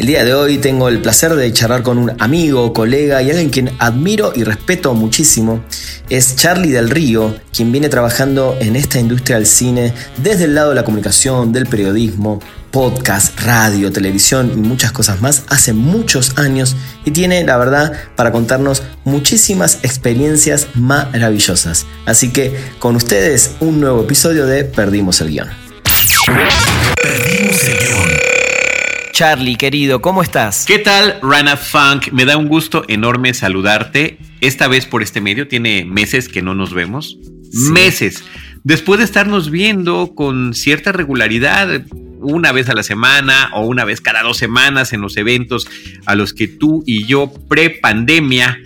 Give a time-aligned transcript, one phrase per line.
[0.00, 3.50] El día de hoy tengo el placer de charlar con un amigo, colega y alguien
[3.50, 5.62] quien admiro y respeto muchísimo.
[6.08, 10.70] Es Charlie del Río, quien viene trabajando en esta industria del cine desde el lado
[10.70, 12.40] de la comunicación, del periodismo,
[12.70, 18.32] podcast, radio, televisión y muchas cosas más hace muchos años y tiene, la verdad, para
[18.32, 21.84] contarnos muchísimas experiencias maravillosas.
[22.06, 25.48] Así que con ustedes un nuevo episodio de Perdimos el guion.
[27.02, 28.29] Perdimos el Guión.
[29.12, 30.64] Charlie, querido, ¿cómo estás?
[30.66, 32.12] ¿Qué tal, Rana Funk?
[32.12, 34.18] Me da un gusto enorme saludarte.
[34.40, 37.18] Esta vez por este medio, tiene meses que no nos vemos.
[37.52, 38.22] Meses.
[38.64, 41.82] Después de estarnos viendo con cierta regularidad,
[42.20, 45.66] una vez a la semana o una vez cada dos semanas en los eventos
[46.06, 48.58] a los que tú y yo pre-pandemia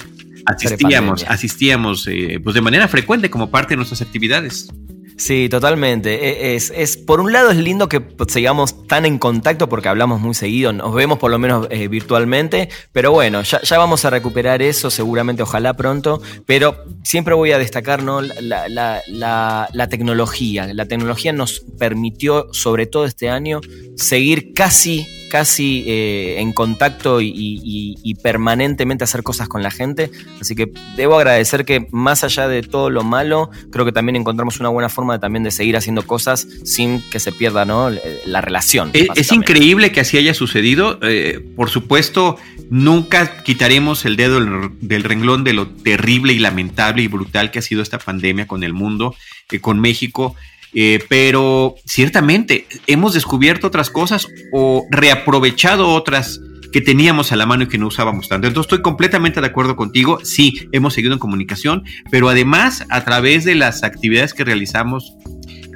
[0.47, 4.69] asistíamos, asistíamos eh, pues de manera frecuente como parte de nuestras actividades.
[5.17, 6.13] Sí, totalmente.
[6.53, 10.21] E- Es, es- por un lado es lindo que sigamos tan en contacto porque hablamos
[10.21, 14.61] muy seguido, nos vemos por lo menos eh, virtualmente, pero bueno, ya, vamos a recuperar
[14.63, 18.21] eso seguramente, ojalá pronto, pero siempre voy a destacar ¿no?
[18.23, 20.73] la- la- la tecnología.
[20.75, 23.61] La tecnología nos permitió, sobre todo este año,
[23.97, 30.09] seguir casi casi eh, en contacto y, y- y- permanentemente hacer cosas con la gente.
[30.41, 34.61] Así que debo agradecer que más allá de todo lo malo, creo que también encontramos
[34.61, 37.91] una buena forma de, también de seguir haciendo cosas sin que se pierda ¿no?
[38.27, 38.91] la relación.
[38.93, 41.01] Eh, Es, es increíble que así haya sucedido.
[41.03, 42.37] Eh, por supuesto,
[42.71, 47.59] nunca quitaremos el dedo del, del renglón de lo terrible y lamentable y brutal que
[47.59, 49.17] ha sido esta pandemia con el mundo,
[49.51, 50.37] eh, con México.
[50.75, 56.41] Eh, pero ciertamente hemos descubierto otras cosas o reaprovechado otras
[56.73, 58.49] que teníamos a la mano y que no usábamos tanto.
[58.49, 60.19] Entonces estoy completamente de acuerdo contigo.
[60.25, 65.15] Sí, hemos seguido en comunicación, pero además a través de las actividades que realizamos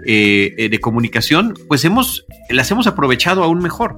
[0.04, 3.96] eh, eh, de comunicación, pues hemos, las hemos aprovechado aún mejor.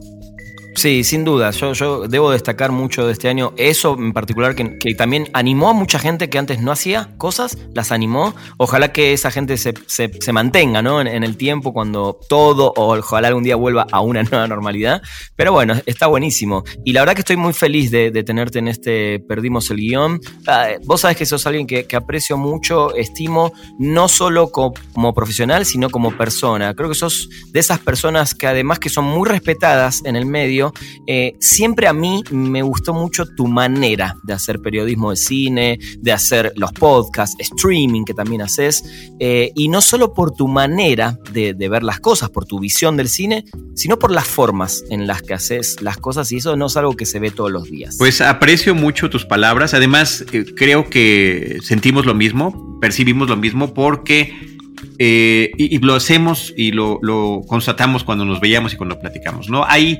[0.76, 1.50] Sí, sin duda.
[1.50, 5.68] Yo, yo debo destacar mucho de este año eso en particular, que, que también animó
[5.68, 8.34] a mucha gente que antes no hacía cosas, las animó.
[8.56, 11.00] Ojalá que esa gente se, se- se mantenga ¿no?
[11.00, 15.02] en, en el tiempo cuando todo, o ojalá algún día vuelva a una nueva normalidad.
[15.36, 16.62] Pero bueno, está buenísimo.
[16.84, 20.20] Y la verdad que estoy muy feliz de, de tenerte en este Perdimos el Guión.
[20.46, 25.12] Ah, vos sabés que sos alguien que, que aprecio mucho, estimo, no solo co- como
[25.14, 26.74] profesional, sino como persona.
[26.74, 30.59] Creo que sos de esas personas que además que son muy respetadas en el medio,
[31.06, 36.12] eh, siempre a mí me gustó mucho tu manera de hacer periodismo de cine, de
[36.12, 38.82] hacer los podcasts, streaming que también haces,
[39.18, 43.08] eh, y no solo por tu manera de, ver las cosas, por tu visión del
[43.08, 43.44] cine,
[43.74, 46.96] sino por las formas en las que haces las cosas, y eso no es algo
[46.96, 47.96] que se ve todos los días.
[47.98, 49.74] Pues aprecio mucho tus palabras.
[49.74, 54.50] Además, eh, creo que sentimos lo mismo, percibimos lo mismo porque
[54.98, 59.64] y, y lo hacemos y lo, lo constatamos cuando nos veíamos y cuando platicamos, ¿no?
[59.64, 59.98] Hay,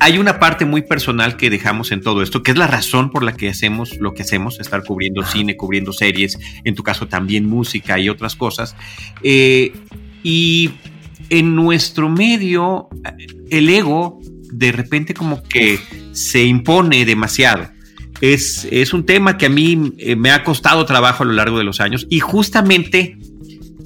[0.00, 3.22] hay una parte muy personal que dejamos en todo esto, que es la razón por
[3.22, 7.46] la que hacemos lo que hacemos, estar cubriendo cine, cubriendo series, en tu caso también
[7.46, 8.76] música y otras cosas.
[9.22, 9.72] Eh,
[10.22, 10.70] y
[11.30, 12.88] en nuestro medio,
[13.50, 14.20] el ego
[14.50, 15.78] de repente como que
[16.12, 17.68] se impone demasiado.
[18.20, 21.58] Es, es un tema que a mí eh, me ha costado trabajo a lo largo
[21.58, 23.16] de los años y justamente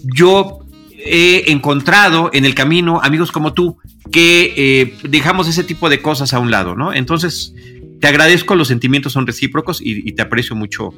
[0.05, 0.62] yo
[1.05, 3.79] he encontrado en el camino amigos como tú
[4.11, 6.93] que eh, dejamos ese tipo de cosas a un lado, ¿no?
[6.93, 7.55] Entonces,
[8.01, 10.93] te agradezco, los sentimientos son recíprocos y, y te aprecio mucho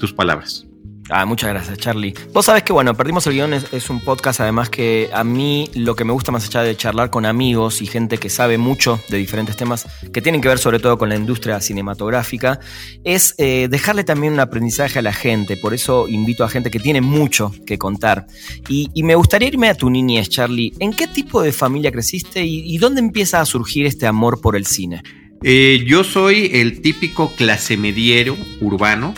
[0.00, 0.66] tus palabras.
[1.10, 2.14] Ah, muchas gracias, Charlie.
[2.32, 5.96] Vos sabés que, bueno, Perdimos el Guión es, un podcast, además que a mí lo
[5.96, 9.16] que me gusta más allá de charlar con amigos y gente que sabe mucho de
[9.16, 12.60] diferentes temas que tienen que ver sobre todo con la industria cinematográfica,
[13.04, 15.56] es eh, dejarle también un aprendizaje a la gente.
[15.56, 18.26] Por eso invito a gente que tiene mucho que contar.
[18.68, 20.74] Y, me gustaría irme a tu niñez, Charlie.
[20.80, 24.54] ¿En qué tipo de familia creciste y, y dónde empieza a surgir este amor por
[24.54, 25.02] el cine?
[25.42, 29.14] Eh, yo soy el típico clase mediero urbano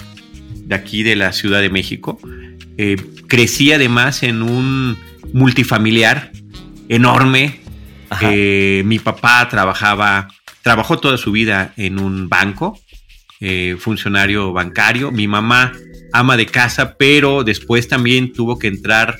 [0.70, 2.18] de aquí de la Ciudad de México.
[2.78, 2.96] Eh,
[3.26, 4.96] crecí además en un
[5.32, 6.30] multifamiliar
[6.88, 7.60] enorme.
[8.20, 10.28] Eh, mi papá trabajaba,
[10.62, 12.78] trabajó toda su vida en un banco,
[13.40, 15.10] eh, funcionario bancario.
[15.10, 15.72] Mi mamá
[16.12, 19.16] ama de casa, pero después también tuvo que entrar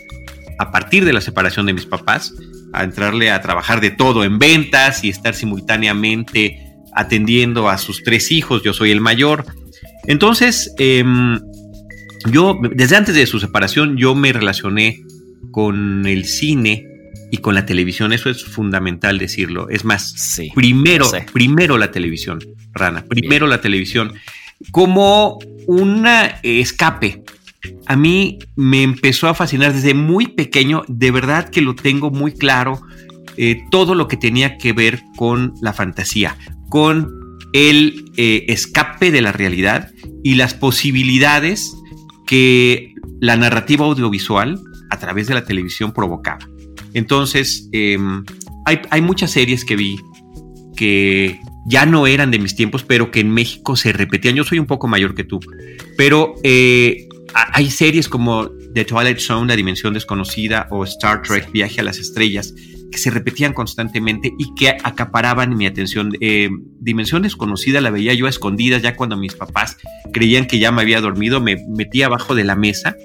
[0.60, 2.32] a partir de la separación de mis papás,
[2.72, 6.60] a entrarle a trabajar de todo en ventas y estar simultáneamente
[6.94, 9.46] atendiendo a sus tres hijos, yo soy el mayor.
[10.06, 11.38] Entonces, em,
[12.30, 15.02] yo, desde antes de su separación, yo me relacioné
[15.50, 16.86] con el cine
[17.30, 18.12] y con la televisión.
[18.12, 19.68] Eso es fundamental decirlo.
[19.68, 22.40] Es más, primero, primero la televisión,
[22.72, 24.12] Rana, primero la televisión,
[24.70, 26.06] como un
[26.42, 27.22] escape.
[27.86, 32.32] A mí me empezó a fascinar desde muy pequeño, de verdad que lo tengo muy
[32.32, 32.80] claro,
[33.36, 36.36] eh, todo lo que tenía que ver con la fantasía,
[36.68, 37.19] con
[37.52, 39.90] el eh, escape de la realidad
[40.22, 41.74] y las posibilidades
[42.26, 44.60] que la narrativa audiovisual
[44.90, 46.48] a través de la televisión provocaba.
[46.94, 48.24] Entonces, em,
[48.64, 49.98] hay, muchas series que vi
[50.76, 54.34] que ya no eran de mis tiempos, pero que en México se repetían.
[54.34, 55.40] Yo soy un poco mayor que tú,
[55.96, 57.08] pero eh,
[57.52, 61.98] hay series como The Twilight Zone, La Dimensión Desconocida o Star Trek, Viaje a las
[61.98, 62.54] Estrellas,
[62.90, 66.12] que se repetían constantemente y que acaparaban mi atención.
[66.20, 66.50] Eh,
[66.80, 69.76] Dimensión Desconocida la veía yo a escondidas ya cuando mis papás
[70.12, 72.96] creían que ya me había dormido, me metía abajo de la mesa.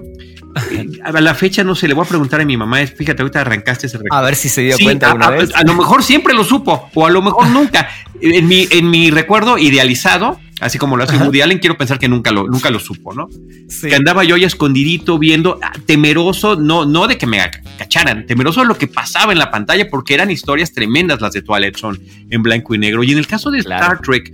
[0.71, 3.41] Eh, a la fecha no sé, le voy a preguntar a mi mamá, fíjate, ahorita
[3.41, 5.53] arrancaste ese A ver si se dio cuenta a, vez.
[5.53, 7.89] A, lo mejor siempre lo supo, o a lo mejor nunca.
[8.21, 12.07] En mi, en mi recuerdo idealizado, así como lo hace Woody Allen, quiero pensar que
[12.07, 13.29] nunca lo, nunca lo supo, ¿no?
[13.81, 17.39] Que andaba yo ya escondidito viendo, ah, temeroso, no, no de que me
[17.77, 21.41] cacharan, temeroso de lo que pasaba en la pantalla, porque eran historias tremendas las de
[21.41, 23.03] Twilight Zone en blanco y negro.
[23.03, 24.33] Y en el caso de Star Trek,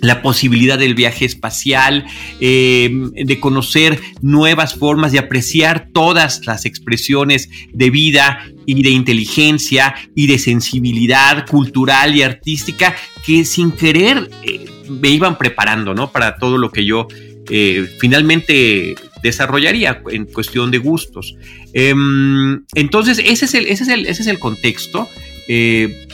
[0.00, 2.06] la posibilidad del viaje espacial,
[2.40, 9.94] eh, de conocer nuevas formas, de apreciar todas las expresiones de vida y de inteligencia
[10.14, 12.94] y de sensibilidad cultural y artística
[13.24, 16.10] que sin querer eh, me iban preparando, ¿no?
[16.10, 17.08] Para todo lo que yo
[17.50, 21.36] eh, finalmente desarrollaría en cuestión de gustos.
[21.72, 25.08] Em, entonces, ese es el, ese es el, ese es el contexto.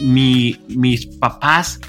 [0.00, 1.80] mis papás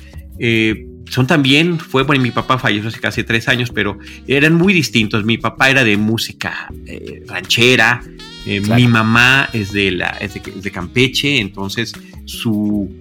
[1.10, 3.98] son también, fue, bueno, mi papá falleció hace casi tres años, pero
[4.28, 5.24] eran muy distintos.
[5.24, 8.02] Mi papá era de música eh, ranchera,
[8.46, 11.94] eh, mi mamá es de, la, es de, Campeche, entonces
[12.26, 12.92] su,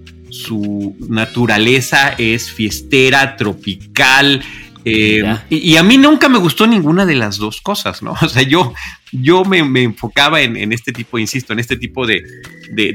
[0.43, 4.41] su naturaleza es fiestera, tropical,
[4.87, 8.13] eh, y, a mí nunca me gustó ninguna de las dos cosas, ¿no?
[8.21, 8.71] O sea, yo,
[9.11, 12.23] yo me, enfocaba en, este tipo, insisto, en este tipo de,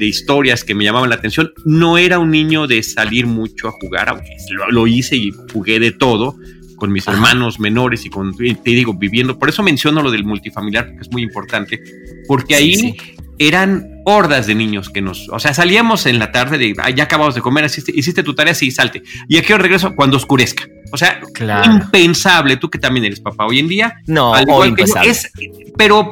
[0.01, 1.53] historias que me llamaban la atención.
[1.65, 4.31] No era un niño de salir mucho a jugar, aunque
[4.71, 6.37] lo, hice y jugué de todo
[6.81, 9.39] con mis hermanos menores y con, te digo, viviendo.
[9.39, 11.81] Por eso menciono lo del multifamiliar, porque es muy importante,
[12.27, 12.97] porque ahí
[13.39, 17.35] eran hordas de niños que nos, o sea, salíamos en la tarde de, ya acabamos
[17.35, 19.03] de comer, hiciste, tu tarea, sí, salte.
[19.29, 20.65] Y aquí regreso cuando oscurezca.
[20.93, 21.21] O sea,
[21.65, 23.95] impensable, tú que también eres papá hoy en día.
[24.07, 25.31] No, es,
[25.77, 26.11] pero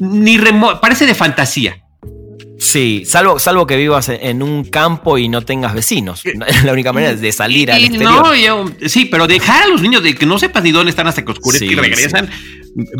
[0.00, 1.84] ni remo parece de fantasía.
[2.58, 6.26] Sí, salvo, salvo que vivas en un campo y no tengas vecinos.
[6.26, 6.34] Eh,
[6.64, 8.74] la única manera es de salir al exterior.
[8.86, 11.32] sí, pero dejar a los niños de que no sepas ni dónde están hasta que
[11.32, 12.28] oscurece y regresan.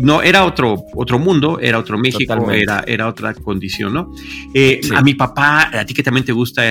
[0.01, 4.11] No, era otro, otro mundo, era otro México, era, era otra condición, ¿no?
[4.53, 6.63] Eh, a mi papá, a ti que también te gusta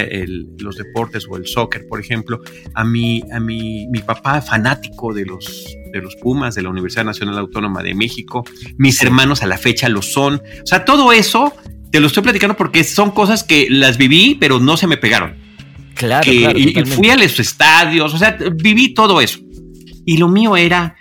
[0.58, 2.41] los deportes o el soccer, por ejemplo,
[2.75, 7.05] a mí, a mi, mi papá fanático de los, de los Pumas, de la Universidad
[7.05, 8.44] Nacional Autónoma de México,
[8.76, 10.43] mis hermanos a la fecha lo son.
[10.62, 11.55] O sea, todo eso
[11.90, 15.35] te lo estoy platicando porque son cosas que las viví, pero no se me pegaron.
[15.94, 19.40] Claro, y, fui a los estadios, o sea, viví todo eso.
[20.05, 20.96] Y lo mío era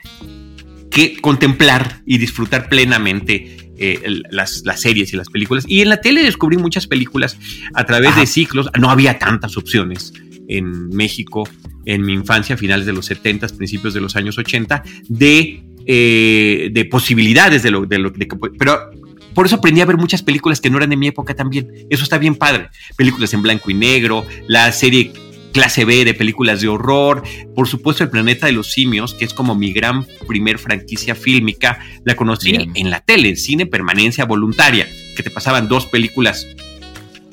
[0.89, 5.65] que contemplar y disfrutar plenamente eh, las, series y las películas.
[5.67, 7.37] Y en la tele descubrí muchas películas
[7.73, 8.69] a través de ciclos.
[8.79, 10.13] No había tantas opciones
[10.47, 11.47] en México
[11.85, 16.85] en mi infancia, finales de los 70, principios de los años 80, de, eh, de
[16.85, 18.89] posibilidades de lo, de lo de, pero
[19.37, 21.71] por eso aprendí a ver muchas películas que no eran de mi época también.
[21.91, 22.69] Eso está bien padre.
[22.95, 25.13] Películas en blanco y negro, la serie
[25.53, 27.21] clase B de películas de horror,
[27.53, 31.77] por supuesto El Planeta de los Simios, que es como mi gran primer franquicia fílmica,
[32.03, 36.47] la conocí en la tele, en cine permanencia voluntaria, que te pasaban dos películas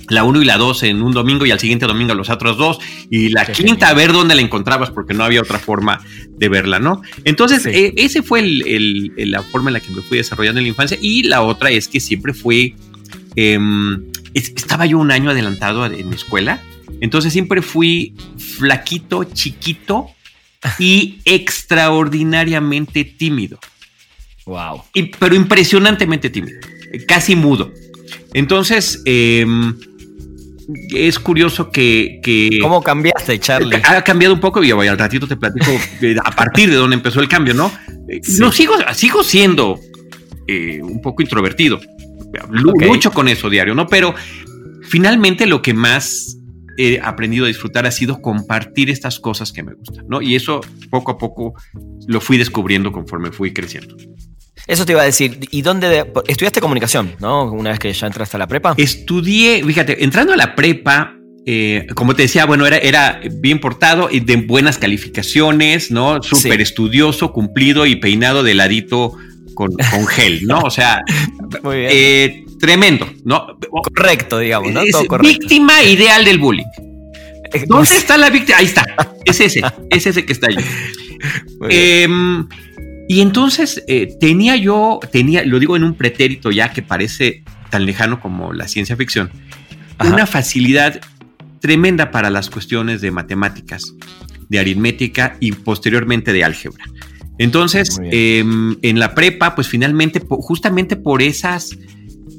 [0.08, 2.78] la 1 y la 2 en un domingo y al siguiente domingo los otros dos,
[3.10, 6.78] y la quinta a ver dónde la encontrabas porque no había otra forma de verla,
[6.78, 7.02] ¿no?
[7.24, 10.68] Entonces, eh, ese fue el, la forma en la que me fui desarrollando en la
[10.68, 12.76] infancia y la otra es que siempre fui,
[13.36, 16.60] em, estaba yo un año adelantado en mi escuela,
[17.00, 20.08] entonces siempre fui flaquito, chiquito
[20.78, 23.58] y extraordinariamente tímido.
[24.46, 24.82] Wow.
[25.18, 26.60] pero impresionantemente tímido,
[27.08, 27.72] casi mudo.
[28.34, 29.46] Entonces, eh,
[30.94, 33.80] es curioso que, ¿Cómo cambiaste, Charlie?
[33.84, 35.70] Ha cambiado un poco y al ratito te platico
[36.24, 37.70] a partir de dónde empezó el cambio, ¿no?
[38.38, 39.78] No sigo, sigo siendo
[40.46, 41.80] eh, un poco introvertido.
[42.50, 43.86] Lucho con eso diario, ¿no?
[43.86, 44.14] Pero
[44.82, 46.36] finalmente lo que más
[46.76, 50.20] he aprendido a disfrutar ha sido compartir estas cosas que me gustan, ¿no?
[50.20, 51.54] Y eso poco a poco
[52.06, 53.96] lo fui descubriendo conforme fui creciendo.
[54.66, 55.38] Eso te iba a decir.
[55.50, 57.52] ¿Y dónde estudiaste comunicación, no?
[57.52, 58.74] Una vez que ya entraste a la prepa.
[58.76, 61.16] Estudié, fíjate, entrando a la prepa,
[61.46, 66.22] eh, como te decía, bueno, era, era bien portado y de buenas calificaciones, ¿no?
[66.22, 69.12] Súper estudioso, cumplido y peinado de ladito
[69.54, 70.60] con, con gel, ¿no?
[70.60, 71.02] O sea,
[71.72, 73.58] eh, tremendo, ¿no?
[73.70, 74.82] Correcto, digamos, ¿no?
[74.90, 75.28] Todo correcto.
[75.28, 76.64] Víctima ideal del bullying.
[77.66, 78.58] ¿Dónde está la víctima?
[78.58, 78.84] Ahí está.
[79.24, 80.56] Es ese, es ese que está ahí.
[81.68, 82.46] Em,
[83.08, 87.86] y entonces eh, tenía yo, tenía, lo digo en un pretérito ya que parece tan
[87.86, 89.30] lejano como la ciencia ficción,
[90.00, 91.00] una facilidad
[91.60, 93.94] tremenda para las cuestiones de matemáticas,
[94.48, 96.84] de aritmética y posteriormente de álgebra.
[97.38, 101.72] Entonces, em, en la prepa, pues finalmente, justamente por esas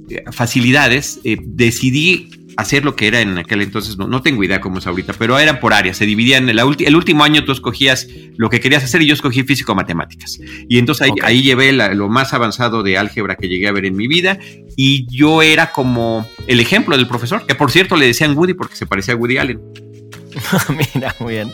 [0.09, 4.61] eh, facilidades, eh, decidí hacer lo que era en aquel entonces, no, no tengo idea
[4.61, 8.07] cómo es ahorita, pero eran por áreas, se dividían, el, el último año tú escogías
[8.37, 10.39] lo que querías hacer y yo escogí físico-matemáticas.
[10.67, 14.07] Y entonces ahí, llevé lo más avanzado de álgebra que llegué a ver en mi
[14.07, 14.39] vida
[14.75, 18.75] y yo era como el ejemplo del profesor, que por cierto le decían Woody porque
[18.75, 19.61] se parecía a Woody Allen.
[20.95, 21.51] Mira, muy bien.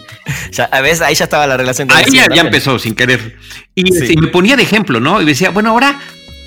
[0.51, 1.87] Ya, a veces ahí ya estaba la relación.
[1.87, 3.37] Con ahí ya, empezó sin querer.
[3.75, 3.83] Y,
[4.17, 5.21] me ponía de ejemplo, ¿no?
[5.21, 5.99] Y decía, bueno, ahora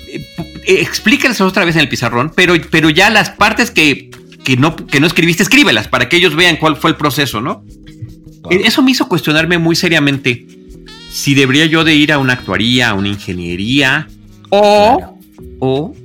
[0.07, 0.25] eh,
[0.65, 4.11] eh, explícales otra vez en el pizarrón, pero, pero ya las partes que
[4.45, 7.65] que no, que no escribiste, escríbelas para que ellos vean cuál fue el proceso, ¿no?
[8.49, 10.45] Eso me hizo cuestionarme muy seriamente
[11.09, 14.07] si debería yo de ir a una actuaría, a una ingeniería,
[14.49, 15.17] o,
[15.59, 15.95] o,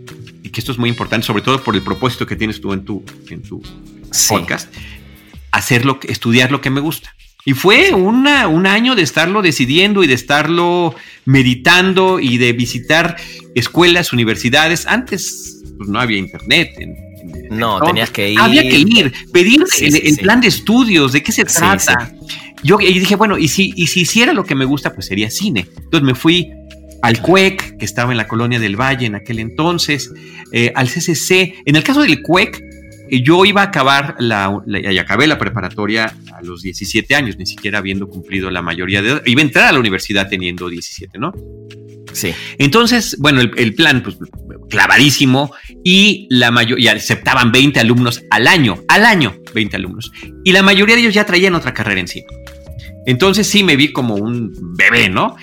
[0.43, 2.85] y que esto es muy importante, sobre todo por el propósito que tienes tú en
[2.85, 3.61] tu, en tu
[4.29, 4.73] podcast,
[5.51, 7.15] hacerlo, estudiar lo que me gusta.
[7.45, 10.95] Y fue una, un año de estarlo decidiendo y de estarlo
[11.25, 13.17] meditando y de visitar
[13.55, 14.87] escuelas, universidades.
[14.87, 16.71] Antes pues, no había internet.
[16.79, 17.10] En,
[17.51, 18.41] no, tenías que ir.
[18.41, 22.13] Había que ir, pedir el, plan de estudios, de qué se trata.
[22.63, 25.67] Yo dije, bueno, y si, y si hiciera lo que me gusta, pues sería cine.
[25.77, 26.51] Entonces me fui
[27.03, 30.13] al CUEC, que estaba en la colonia del Valle en aquel entonces,
[30.53, 31.63] eh, al CCC.
[31.65, 32.63] En el caso del CUEC,
[33.11, 37.47] eh, yo iba a acabar la, y acabé la preparatoria a los 17 años, ni
[37.47, 39.23] siquiera habiendo cumplido la mayoría de edad.
[39.27, 41.33] Iba a entrar a la universidad teniendo 17, ¿no?
[42.13, 42.33] Sí.
[42.59, 44.17] Entonces, bueno, el, plan, pues
[44.69, 45.53] clavadísimo,
[45.85, 50.11] y la mayoría aceptaban 20 alumnos al año, al año, 20 alumnos.
[50.45, 52.25] Y la mayoría de ellos ya traían otra carrera en sí.
[53.07, 55.37] Entonces sí me vi como un bebé, ¿no?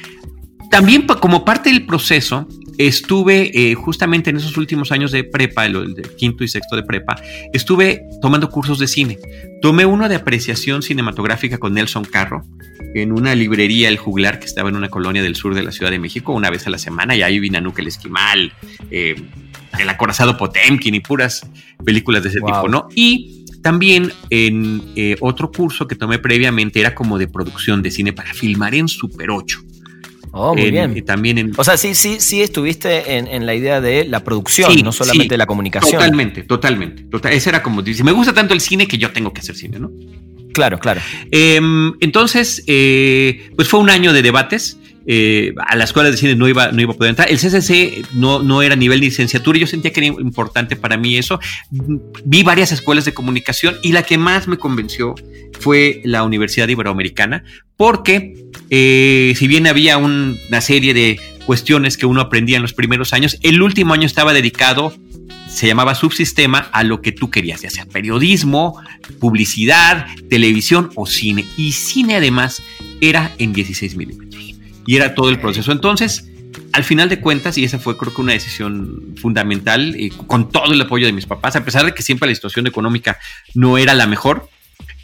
[0.70, 2.48] También como parte del proceso,
[2.78, 6.84] estuve eh, justamente en esos últimos años de prepa, el, de quinto y sexto de
[6.84, 7.16] prepa,
[7.54, 9.18] estuve tomando cursos de cine.
[9.62, 12.44] Tomé uno de apreciación cinematográfica con Nelson Carro
[12.94, 15.92] en una librería, El Juglar, que estaba en una colonia del sur de la Ciudad
[15.92, 18.54] de México, una vez a la semana, y ahí vino Nuke el Esquimal,
[18.92, 19.16] eh,
[19.78, 21.48] El Acorazado Potemkin y puras
[21.84, 22.88] películas de ese tipo, ¿no?
[22.96, 28.14] Y también en eh, otro curso que tomé previamente era como de producción de cine
[28.14, 29.62] para filmar en Super 8.
[30.40, 30.96] Oh, muy bien.
[30.96, 34.72] Y también en, o sea, sí, sí, sí estuviste en, la idea de la producción,
[34.84, 35.94] no solamente la comunicación.
[35.94, 37.04] Totalmente, totalmente.
[37.04, 39.56] Total, ese era como dice, me gusta tanto el cine que yo tengo que hacer
[39.56, 39.92] cine, ¿no?
[40.54, 41.02] Claro, claro.
[41.32, 44.78] Em, entonces, eh, pues fue un año de debates.
[45.10, 47.32] Eh, a la escuela de cine no iba, no iba a poder entrar.
[47.32, 51.18] El CCC no, no era nivel licenciatura y yo sentía que era importante para mí
[51.18, 51.40] eso.
[52.26, 55.16] Vi varias escuelas de comunicación y la que más me convenció
[55.60, 57.46] fue la Universidad Iberoamericana,
[57.78, 58.36] porque
[58.70, 63.38] eh, si bien había una serie de cuestiones que uno aprendía en los primeros años,
[63.44, 64.94] el último año estaba dedicado
[65.48, 68.80] se llamaba subsistema a lo que tú querías, ya sea periodismo,
[69.20, 71.46] publicidad, televisión o cine.
[71.58, 72.62] Y cine además
[73.02, 74.47] era en 16 milímetros.
[74.88, 75.72] Y era todo el proceso.
[75.72, 76.28] Entonces,
[76.72, 80.82] al final de cuentas, y esa fue creo que una decisión fundamental, con todo el
[80.82, 83.20] apoyo de mis papás, a pesar de que siempre la situación económica
[83.54, 84.50] no era la mejor,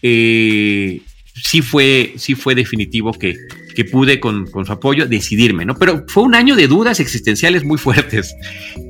[0.02, 1.02] eh,
[1.36, 3.36] sí fue, sí fue definitivo que,
[3.74, 5.75] que pude con, su apoyo decidirme, ¿no?
[5.75, 8.36] Pero fue un año de dudas existenciales muy fuertes.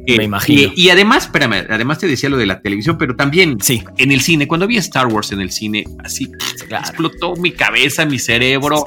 [0.08, 0.72] Me eh, imagino.
[0.76, 3.84] Y, además, espérame, además te decía lo de la televisión, pero también sí.
[3.98, 6.30] en el cine, cuando vi Star Wars en el cine, así
[6.70, 8.86] explotó mi cabeza, mi cerebro.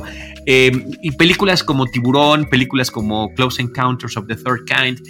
[0.49, 0.71] Eh,
[1.03, 5.01] y películas como Tiburón, películas como Close Encounters of the Third Kind,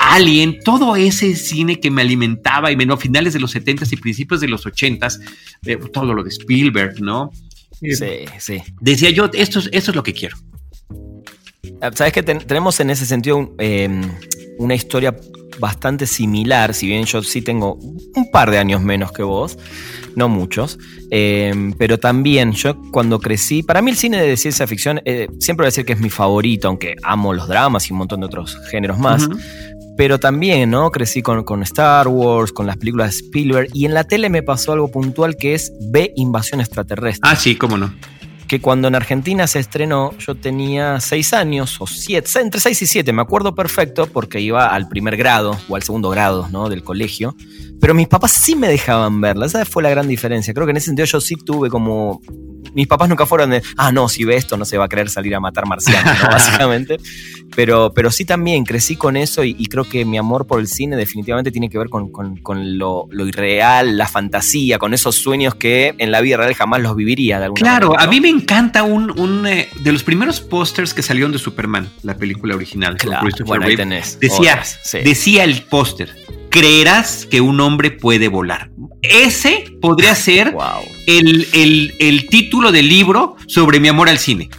[0.00, 4.40] Alien, todo ese cine que me alimentaba y menos finales de los 70s y principios
[4.40, 5.20] de los 80s,
[5.66, 7.30] eh, todo lo de Spielberg, ¿no?
[7.80, 7.94] Sí,
[8.38, 8.62] sí.
[8.80, 10.36] Decía yo, esto, esto es lo que quiero.
[11.80, 14.02] Ah, Sabes que tenemos en ese sentido em,
[14.58, 15.16] una historia
[15.58, 19.58] bastante similar, si bien yo sí tengo un par de años menos que vos,
[20.16, 20.78] no muchos,
[21.10, 25.64] eh, pero también yo cuando crecí, para mí el cine de ciencia ficción eh, siempre
[25.64, 28.26] voy a decir que es mi favorito, aunque amo los dramas y un montón de
[28.26, 29.28] otros géneros más.
[30.00, 30.90] Pero también, ¿no?
[30.90, 34.42] Crecí con, con, Star Wars, con las películas de Spielberg, y en la tele me
[34.42, 37.20] pasó algo puntual que es B Invasión Extraterrestre.
[37.30, 37.92] Ah, sí, cómo no
[38.50, 42.86] que cuando en Argentina se estrenó yo tenía seis años o siete, entre seis y
[42.86, 46.68] siete, me acuerdo perfecto porque iba al primer grado o al segundo grado ¿no?
[46.68, 47.36] del colegio,
[47.80, 50.78] pero mis papás sí me dejaban verla, esa fue la gran diferencia, creo que en
[50.78, 52.20] ese sentido yo sí tuve como
[52.74, 55.10] mis papás nunca fueron de, ah, no, si ve esto no se va a querer
[55.10, 56.28] salir a matar marcianos, ¿no?
[56.30, 56.98] básicamente.
[57.56, 60.96] Pero, pero sí también crecí con eso y, creo que mi amor por el cine
[60.96, 66.20] definitivamente tiene que ver con, lo, irreal, la fantasía, con esos sueños que en la
[66.20, 69.68] vida real jamás los viviría de alguna Claro, a mí me encanta un, un eh,
[69.80, 72.96] de los primeros pósters que salieron de Superman, la película original.
[72.96, 74.18] Claro, bueno, ahí tenés.
[74.20, 74.62] Decía,
[75.04, 76.14] decía el póster,
[76.50, 78.70] creerás que un hombre puede volar.
[79.02, 80.54] Ese podría ser
[81.06, 81.46] el,
[81.98, 84.50] el, título del libro sobre mi amor al cine.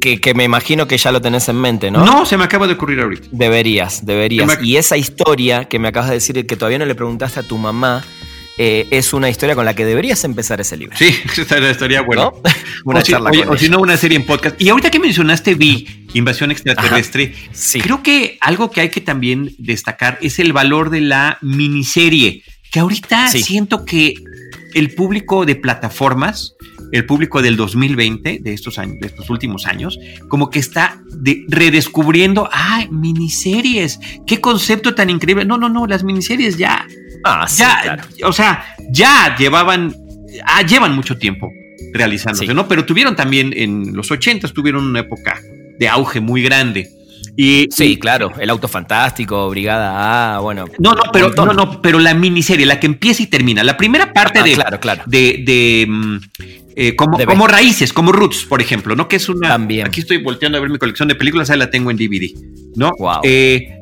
[0.00, 2.04] Que, que, me imagino que ya lo tenés en mente, ¿no?
[2.04, 3.28] No, se me acaba de ocurrir ahorita.
[3.32, 4.58] Deberías, deberías.
[4.62, 7.58] Y esa historia que me acabas de decir que todavía no le preguntaste a tu
[7.58, 8.04] mamá,
[8.62, 10.94] eh, es una historia con la que deberías empezar ese libro.
[10.94, 12.34] Sí, estaría bueno.
[12.84, 14.60] una o charla si, o, si no, una serie en podcast.
[14.60, 17.34] Y ahorita que mencionaste Vi, Invasión Extraterrestre,
[17.80, 22.80] creo que algo que hay que también destacar es el valor de la miniserie, que
[22.80, 24.16] ahorita siento que
[24.74, 26.54] el público de plataformas,
[26.92, 29.98] el público del 2020, de estos años, de estos últimos años,
[30.28, 31.02] como que está
[31.48, 35.46] redescubriendo, ay, miniseries, qué concepto tan increíble.
[35.46, 36.86] No, no, no, las miniseries ya
[37.24, 38.02] Ah, sí, claro.
[38.24, 39.94] O sea, ya llevaban,
[40.44, 41.50] ah, llevan mucho tiempo
[41.92, 42.68] realizándose, ¿no?
[42.68, 45.40] Pero tuvieron también en los 80 tuvieron una época
[45.78, 46.90] de auge muy grande.
[47.36, 50.66] Y, sí, claro, el auto fantástico, Brigada A, bueno.
[50.78, 53.62] No, no, pero no, no, pero la miniserie, la que empieza y termina.
[53.64, 55.02] La primera parte ah, de, claro, claro.
[55.06, 56.16] de, de mm,
[56.76, 59.08] eh, como, como raíces, como Roots, por ejemplo, ¿no?
[59.08, 59.48] Que es una.
[59.48, 59.86] También.
[59.86, 62.30] Aquí estoy volteando a ver mi colección de películas, ahí la tengo en DVD,
[62.74, 62.92] ¿no?
[62.98, 63.20] Wow.
[63.22, 63.76] Eh,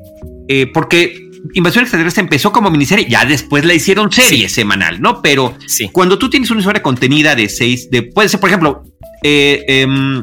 [0.49, 5.23] eh, porque Invasión Extraterrestre empezó como miniserie, ya después la hicieron serie semanal, ¿no?
[5.23, 5.57] Pero
[5.92, 8.85] cuando tú tienes una historia contenida de seis, de, puede ser, por ejemplo,
[9.23, 10.23] eh, em,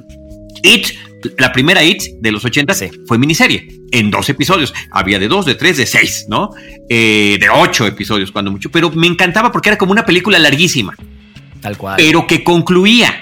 [0.63, 0.87] It,
[1.37, 2.73] la primera It de los 80
[3.07, 4.73] fue miniserie, en dos episodios.
[4.91, 6.51] Había de dos, de tres, de seis, ¿no?
[6.89, 8.69] Eh, de ocho episodios, cuando mucho.
[8.69, 10.95] Pero me encantaba porque era como una película larguísima.
[11.61, 11.95] Tal cual.
[11.97, 13.21] Pero que concluía.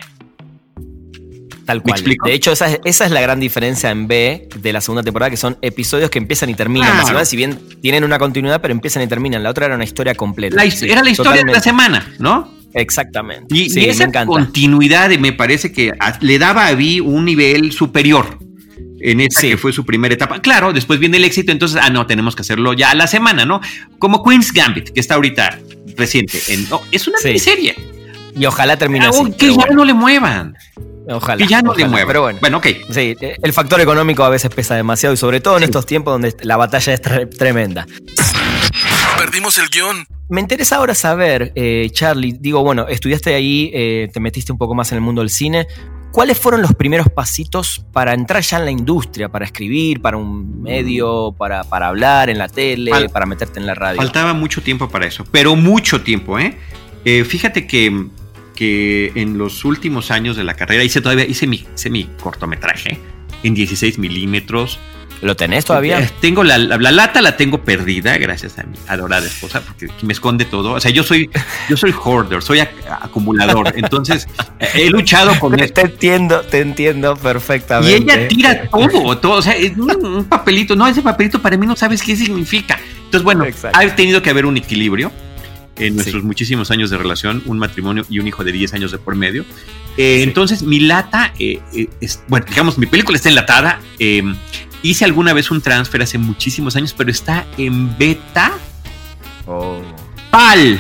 [1.66, 2.04] Tal cual.
[2.26, 5.58] De hecho, esa, es la gran diferencia en B de la segunda temporada, que son
[5.62, 7.26] episodios que empiezan y terminan.
[7.26, 9.44] si bien tienen una continuidad, pero empiezan y terminan.
[9.44, 10.62] La otra era una historia completa.
[10.62, 12.52] era la historia de la semana, ¿no?
[12.74, 13.56] Exactamente.
[13.56, 18.40] Y, esa continuidad me parece que le daba a B un nivel superior
[19.00, 20.42] en esa que fue su primera etapa.
[20.42, 23.46] Claro, después viene el éxito, entonces, ah, no, tenemos que hacerlo ya a la semana,
[23.46, 23.62] ¿no?
[24.00, 25.60] Como Queen's Gambit, que está ahorita
[25.98, 26.40] reciente.
[26.92, 27.76] es una miniserie.
[28.36, 29.32] Y ojalá termine así.
[29.34, 30.56] Que ya no le muevan.
[31.08, 31.44] Ojalá.
[31.44, 32.08] Y ya no le mueva.
[32.08, 32.40] Pero bueno.
[32.40, 32.68] Bueno, ok.
[32.90, 36.36] Sí, el factor económico a veces pesa demasiado y sobre todo en estos tiempos donde
[36.42, 37.86] la batalla es tremenda.
[39.18, 40.06] Perdimos el guion.
[40.30, 44.74] Me interesa ahora saber, eh, Charlie, digo, bueno, estudiaste ahí, eh, te metiste un poco
[44.74, 45.68] más en el mundo del cine.
[46.12, 50.62] ¿Cuáles fueron los primeros pasitos para entrar ya en la industria, para escribir, para un
[50.62, 54.00] medio, para, para hablar en la tele, para meterte en la radio?
[54.00, 56.56] Faltaba mucho tiempo para eso, pero mucho tiempo, ¿eh?
[57.04, 58.08] eh fíjate que
[58.54, 63.00] que en los últimos años de la carrera hice todavía, hice mi, hice cortometraje
[63.44, 64.80] en 16 milímetros.
[65.22, 66.02] ¿Lo tenés todavía?
[66.02, 70.12] Eh, tengo la, la, lata, la tengo perdida, gracias a mi adorada esposa, porque me
[70.12, 70.74] esconde todo.
[70.74, 71.30] O sea, yo soy,
[71.70, 73.72] yo soy hoarder, soy acumulador.
[73.74, 74.28] Entonces,
[74.74, 77.94] he luchado con te, Te entiendo, te entiendo perfectamente.
[77.94, 79.38] Y ella tira todo, todo.
[79.38, 80.76] O sea, es un, papelito.
[80.76, 82.78] No, ese papelito para mí no sabes qué significa.
[83.06, 85.10] Entonces, bueno, ha tenido que haber un equilibrio
[85.78, 88.98] en nuestros muchísimos años de relación, un matrimonio y un hijo de 10 años de
[88.98, 89.46] por medio.
[89.98, 93.80] Eh, entonces, mi lata, eh, eh, es, bueno, digamos, mi película está enlatada.
[94.00, 94.36] Em,
[94.82, 98.52] hice alguna vez un transfer hace muchísimos años, pero está en beta.
[99.46, 99.82] Oh.
[100.32, 100.80] PAL.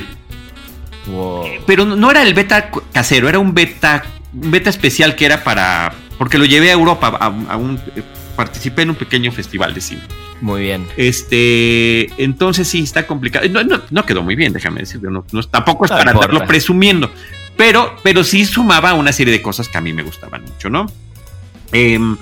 [1.67, 4.03] pero no era el beta casero, era un beta,
[4.33, 5.93] un beta especial que era para.
[6.17, 7.79] Porque lo llevé a Europa, a, a un,
[8.35, 10.01] participé en un pequeño festival de cine.
[10.41, 10.87] Muy bien.
[10.97, 13.47] Este, entonces sí, está complicado.
[13.91, 15.25] No, quedó muy bien, déjame decirlo.
[15.31, 17.11] No, tampoco es para andarlo presumiendo.
[17.55, 20.87] Pero, pero sí sumaba una serie de cosas que a mí me gustaban mucho, ¿no?
[21.71, 22.17] Em,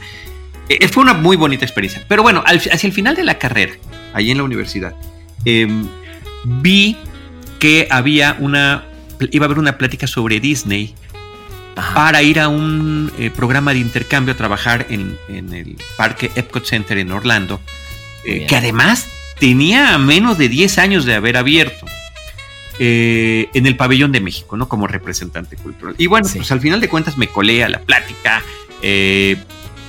[0.69, 2.03] eh, fue una muy bonita experiencia.
[2.07, 3.73] Pero bueno, hacia el final de la carrera,
[4.13, 4.93] ahí en la universidad,
[5.45, 5.87] em,
[6.45, 6.97] vi
[7.59, 8.85] que había una.
[9.31, 10.95] iba a haber una plática sobre Disney
[11.93, 16.65] para ir a un eh, programa de intercambio a trabajar en, en, el parque Epcot
[16.65, 17.61] Center en Orlando
[18.25, 19.07] eh, que además
[19.39, 21.85] tenía menos de 10 años de haber abierto.
[22.83, 24.67] Eh, en el pabellón de México, ¿no?
[24.67, 25.93] Como representante cultural.
[25.99, 28.41] Y bueno, pues al final de cuentas me colé a la plática,
[28.81, 29.37] eh,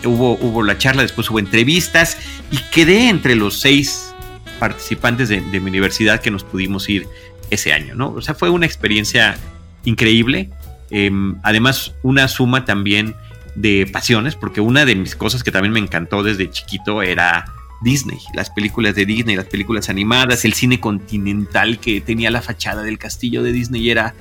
[0.05, 2.19] hubo, hubo la charla, después hubo entrevistas
[2.51, 4.13] y quedé entre los seis
[4.59, 7.09] participantes de, mi universidad que nos pudimos ir
[7.51, 8.13] ese año, ¿no?
[8.13, 9.37] O sea, fue una experiencia
[9.85, 10.51] increíble.
[10.91, 13.17] Em, además, una suma también
[13.55, 17.47] de pasiones, porque una de mis cosas que también me encantó desde chiquito era
[17.83, 22.83] Disney, las películas de Disney, las películas animadas, el cine continental que tenía la fachada
[22.83, 24.15] del castillo de Disney era...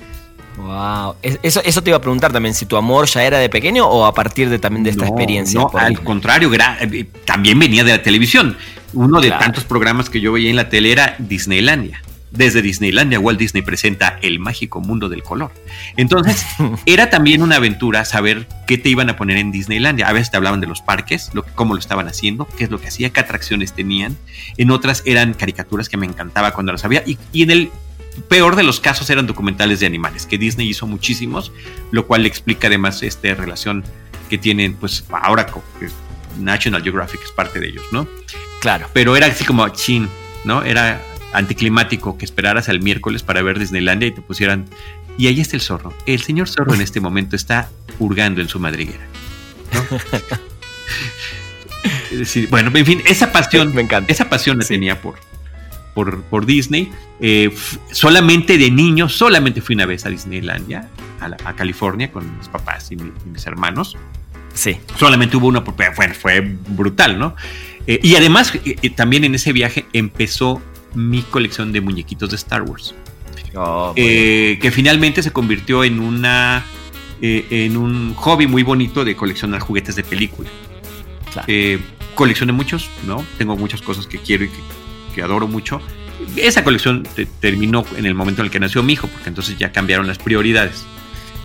[0.58, 3.86] Wow, eso, eso te iba a preguntar también, si tu amor ya era de pequeño
[3.86, 5.58] o a partir de también de esta experiencia.
[5.58, 8.56] No, al contrario, eh, también venía de la televisión.
[8.92, 12.02] Uno de tantos programas que yo veía en la tele era Disneylandia.
[12.32, 15.52] Desde Disneylandia, Walt Disney presenta El mágico mundo del color.
[15.96, 16.46] Entonces,
[16.86, 20.08] era también una aventura saber qué te iban a poner en Disneylandia.
[20.08, 22.80] A veces te hablaban de los parques, lo, cómo lo estaban haciendo, qué es lo
[22.80, 24.16] que hacía, qué atracciones tenían.
[24.56, 27.02] En otras eran caricaturas que me encantaba cuando las había.
[27.06, 27.70] Y, y en el
[28.28, 31.52] peor de los casos eran documentales de animales, que Disney hizo muchísimos,
[31.90, 33.84] lo cual explica además esta relación
[34.30, 35.46] que tienen, pues ahora
[36.38, 38.08] National Geographic es parte de ellos, ¿no?
[38.60, 38.88] Claro.
[38.92, 40.08] Pero era así como chin,
[40.44, 40.62] ¿no?
[40.62, 41.00] Era
[41.32, 44.66] anticlimático que esperaras al miércoles para ver Disneylandia y te pusieran.
[45.18, 45.92] Y ahí está el zorro.
[46.06, 47.68] El señor zorro en este momento está
[47.98, 49.06] hurgando en su madriguera.
[52.50, 54.12] bueno, en fin, esa pasión, me encanta.
[54.12, 55.16] Esa pasión la tenía por,
[55.94, 56.90] por, por Disney.
[57.20, 57.54] Eh,
[57.90, 60.88] solamente de niño, solamente fui una vez a Disneylandia,
[61.20, 63.96] a, California, con mis papás y, mis hermanos.
[64.54, 64.78] Sí.
[64.98, 65.64] Solamente hubo uno,
[65.96, 67.34] bueno, fue brutal, ¿no?
[67.86, 70.62] Eh, y además, eh, también en ese viaje empezó
[70.94, 72.94] mi colección de muñequitos de Star Wars.
[73.54, 76.64] Oh, eh, que finalmente se convirtió en una
[77.20, 80.48] eh, en un hobby muy bonito de coleccionar juguetes de película.
[81.46, 81.78] Eh,
[82.14, 83.24] coleccioné muchos, ¿no?
[83.38, 84.50] Tengo muchas cosas que quiero y
[85.14, 85.80] que, adoro mucho.
[86.36, 87.06] Esa colección
[87.40, 90.18] terminó en el momento en el que nació mi hijo, porque entonces ya cambiaron las
[90.18, 90.84] prioridades.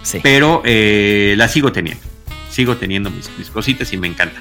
[0.03, 0.19] Sí.
[0.21, 2.03] Pero la sigo teniendo.
[2.49, 4.39] Sigo teniendo mis, mis cositas y me encanta.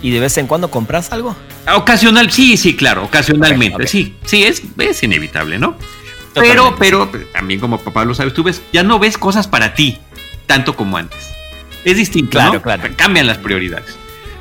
[0.00, 1.34] ¿Y de vez en cuando compras algo?
[1.74, 5.76] Ocasional, sí, sí, claro, ocasionalmente, sí, sí, es, es inevitable, ¿no?
[6.34, 9.98] Pero, pero también como papá lo sabes, tú ves, ya no ves cosas para ti
[10.46, 11.18] tanto como antes.
[11.84, 12.62] Es distinto, claro, ¿no?
[12.62, 12.88] claro.
[12.96, 13.96] Cambian las prioridades.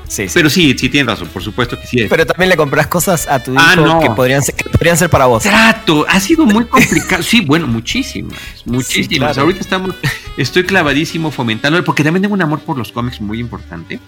[0.07, 0.33] Sí, sí.
[0.33, 2.05] Pero sí, sí tienes razón, por supuesto que sí.
[2.09, 5.09] Pero también le compras cosas a tu ah, hijo que, podrían ser, que podrían ser
[5.09, 5.43] para vos.
[5.43, 7.21] Trato, ha sido muy complicado.
[7.21, 9.37] sí, bueno, muchísimas, muchísimas.
[9.37, 9.95] Ahorita estamos,
[10.37, 13.99] estoy clavadísimo fomentando, porque también tengo un amor por los cómics muy importante.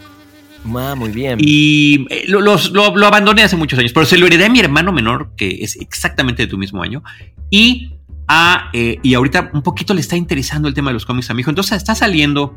[0.66, 1.40] Ah, muy bien.
[1.42, 4.92] Y eh, lo, lo, abandoné hace muchos años, pero se lo heredé a mi hermano
[4.92, 7.04] menor, que es exactamente de tu mismo año,
[7.50, 7.94] y,
[8.28, 11.34] a, eh, y ahorita un poquito le está interesando el tema de los cómics a
[11.34, 11.50] mi hijo.
[11.50, 12.56] Entonces está saliendo,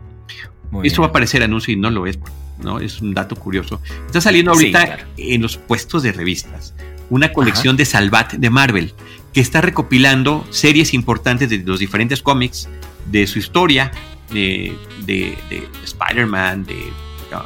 [0.82, 2.18] esto va a parecer anuncio y no lo es,
[2.62, 2.80] ¿no?
[2.80, 3.80] Es un dato curioso.
[4.06, 6.74] Está saliendo ahorita en los puestos de revistas
[7.12, 8.94] una colección de Salvat de Marvel,
[9.34, 12.70] que está recopilando series importantes de los diferentes cómics,
[13.10, 13.92] de su historia,
[14.32, 16.90] de, de, de Spider-Man, de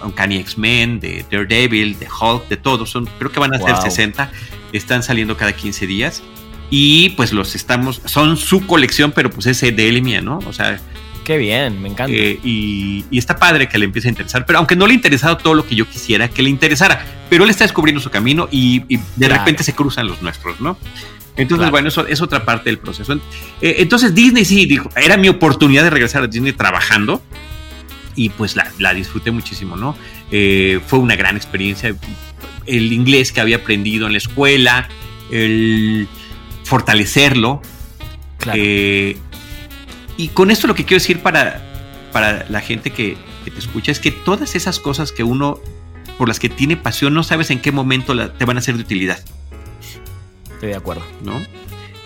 [0.03, 2.90] Uncanny X-Men, de Daredevil, de Hulk, de todos.
[2.90, 4.31] Son, creo que van a ser 60.
[4.72, 6.22] Están saliendo cada 15 días.
[6.70, 10.38] Y pues los estamos, son su colección, pero pues es de él y mía, ¿no?
[10.46, 10.81] O sea.
[11.25, 12.12] Qué bien, me encanta.
[12.16, 15.37] Eh, y, está padre que le empiece a interesar, pero aunque no le ha interesado
[15.37, 18.99] todo lo que yo quisiera que le interesara, pero él está descubriendo su camino y,
[19.16, 20.79] de repente se cruzan los nuestros, ¿no?
[21.37, 23.12] Entonces, bueno, eso es otra parte del proceso.
[23.61, 27.20] Eh, entonces, Disney sí dijo, era mi oportunidad de regresar a Disney trabajando
[28.16, 29.96] y pues la, disfruté muchísimo, ¿no?
[30.33, 31.94] Eh, fue una gran experiencia.
[32.64, 34.88] El inglés que había aprendido en la escuela,
[35.31, 36.09] el
[36.64, 37.62] fortalecerlo.
[38.55, 39.16] Eh,
[40.16, 41.62] y con esto lo que quiero decir para,
[42.12, 45.61] para la gente que, te escucha es que todas esas cosas que uno,
[46.18, 48.83] por las que tiene pasión, no sabes en qué momento te van a ser de
[48.83, 49.20] utilidad.
[50.55, 51.05] Estoy de acuerdo.
[51.22, 51.40] ¿No?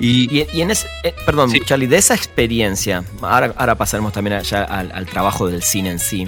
[0.00, 5.06] Y, en ese, eh, perdón, Charlie, de esa experiencia, ahora, ahora pasaremos también allá al,
[5.06, 6.26] trabajo del cine en sí.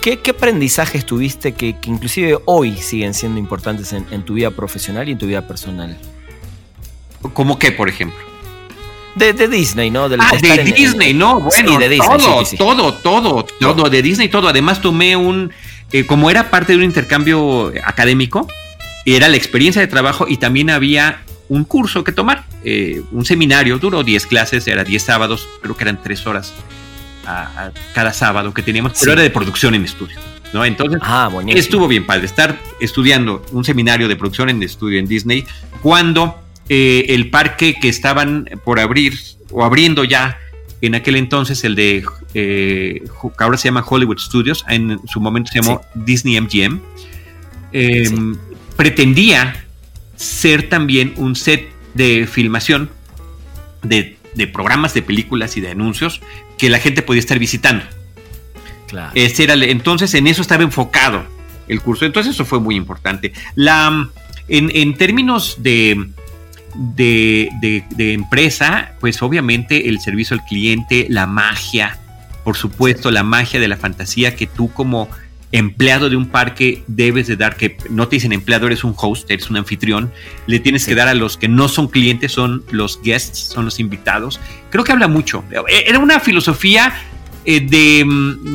[0.00, 5.18] ¿Qué, aprendizajes tuviste que, inclusive hoy siguen siendo importantes en, tu vida profesional y en
[5.18, 5.98] tu vida personal?
[7.34, 8.18] ¿Cómo qué, por ejemplo?
[9.14, 10.04] De, Disney, ¿no?
[10.04, 11.40] ah, de Disney, ¿no?
[11.40, 12.18] Bueno, de Disney,
[12.56, 14.48] todo, todo, todo, todo, de Disney, todo.
[14.48, 15.52] Además tomé un,
[15.92, 18.48] eh, como era parte de un intercambio académico,
[19.04, 23.78] era la experiencia de trabajo y también había un curso que tomar, eh, un seminario,
[23.78, 26.54] duró 10 clases, era 10 sábados, creo que eran 3 horas
[27.26, 30.16] a, cada sábado que teníamos, pero era de producción en estudio.
[30.52, 30.64] ¿no?
[30.64, 35.44] Entonces, ah, estuvo bien padre estar estudiando un seminario de producción en estudio en Disney
[35.82, 39.18] cuando eh, el parque que estaban por abrir
[39.50, 40.38] o abriendo ya
[40.80, 43.02] en aquel entonces, el de eh,
[43.36, 46.80] que ahora se llama Hollywood Studios, en su momento se llamó Disney MGM,
[48.76, 49.66] pretendía
[50.20, 52.90] ser también un set de filmación
[53.82, 54.18] de,
[54.52, 56.20] programas de películas y de anuncios
[56.58, 57.84] que la gente podía estar visitando.
[58.86, 59.12] Claro.
[59.14, 61.24] era, entonces en eso estaba enfocado
[61.68, 62.04] el curso.
[62.04, 63.32] Entonces eso fue muy importante.
[63.54, 64.10] La,
[64.48, 66.10] en, términos de,
[66.74, 71.98] de, empresa, pues obviamente el servicio al cliente, la magia,
[72.44, 75.08] por supuesto, la magia de la fantasía que tú como
[75.52, 79.30] empleado de un parque debes de dar, que no te dicen empleado, eres un host,
[79.30, 80.12] eres un anfitrión,
[80.46, 83.80] le tienes que dar a los que no son clientes, son los guests, son los
[83.80, 84.40] invitados.
[84.70, 85.44] Creo que habla mucho.
[85.86, 86.94] Era una filosofía
[87.44, 88.04] eh, de,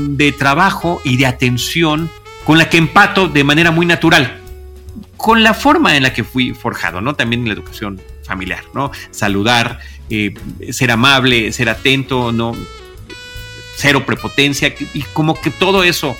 [0.10, 2.10] de trabajo y de atención
[2.45, 4.41] con la que empato de manera muy natural
[5.17, 7.15] con la forma en la que fui forjado, ¿no?
[7.15, 8.91] También en la educación familiar, ¿no?
[9.12, 9.79] Saludar,
[10.10, 10.36] eh,
[10.71, 12.55] ser amable, ser atento, ¿no?
[13.75, 16.15] Cero prepotencia, y como que todo eso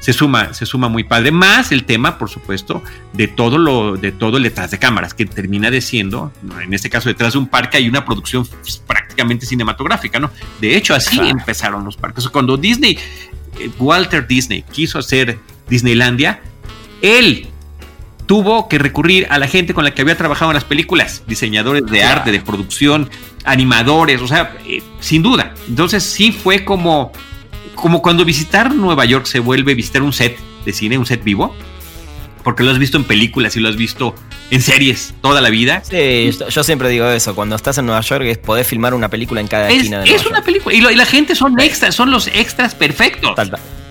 [0.00, 1.30] se suma, se suma muy padre.
[1.30, 2.82] Más el tema, por supuesto,
[3.12, 6.90] de todo lo, de todo el detrás de cámaras, que termina de siendo, en este
[6.90, 8.48] caso detrás de un parque hay una producción
[8.86, 10.30] prácticamente cinematográfica, ¿no?
[10.60, 12.28] De hecho, así empezaron los parques.
[12.28, 12.98] Cuando Disney,
[13.58, 16.40] eh, Walter Disney quiso hacer Disneylandia,
[17.02, 17.48] él
[18.26, 21.84] tuvo que recurrir a la gente con la que había trabajado en las películas, diseñadores
[21.86, 23.10] de arte, de producción,
[23.44, 25.54] animadores, o sea, eh, sin duda.
[25.68, 27.12] Entonces sí fue como,
[27.80, 31.54] como cuando visitar Nueva York se vuelve visitar un set de cine, un set vivo,
[32.44, 34.14] porque lo has visto en películas y lo has visto
[34.50, 35.82] en series toda la vida.
[35.84, 39.40] Sí, yo siempre digo eso, cuando estás en Nueva York es poder filmar una película
[39.40, 42.74] en cada esquina de Es una película, y, la gente son extras, son los extras
[42.74, 43.34] perfectos.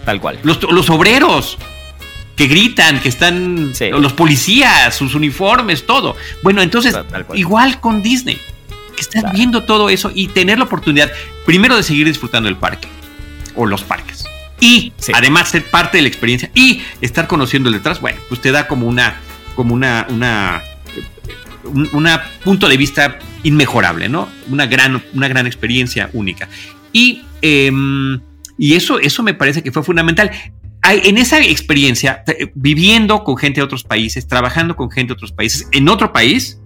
[0.05, 0.39] Tal, cual.
[0.43, 1.57] Los, los obreros,
[2.35, 6.15] que gritan, que están los policías, sus uniformes, todo.
[6.41, 6.97] Bueno, entonces,
[7.35, 8.39] igual con Disney,
[8.95, 11.11] que estás viendo todo eso y tener la oportunidad,
[11.45, 12.87] primero, de seguir disfrutando el parque
[13.55, 14.25] o los parques.
[14.59, 18.51] Y además ser parte de la experiencia y estar conociendo el detrás, bueno, pues te
[18.51, 19.19] da como una,
[19.55, 20.61] como una, una,
[21.63, 22.07] un
[22.43, 24.27] punto de vista inmejorable, ¿no?
[24.49, 26.49] Una gran, una gran experiencia única.
[26.91, 28.19] Y, em,
[28.57, 30.31] y eso, eso me parece que fue fundamental
[30.83, 32.23] en esa experiencia,
[32.55, 36.59] viviendo con gente de otros países, trabajando con gente de otros países, en otro país,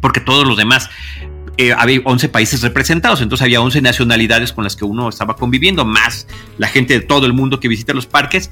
[0.00, 0.88] porque todos los demás,
[1.58, 5.84] eh, había 11 países representados, entonces había 11 nacionalidades con las que uno estaba conviviendo,
[5.84, 8.50] más la gente de todo el mundo que visita los parques.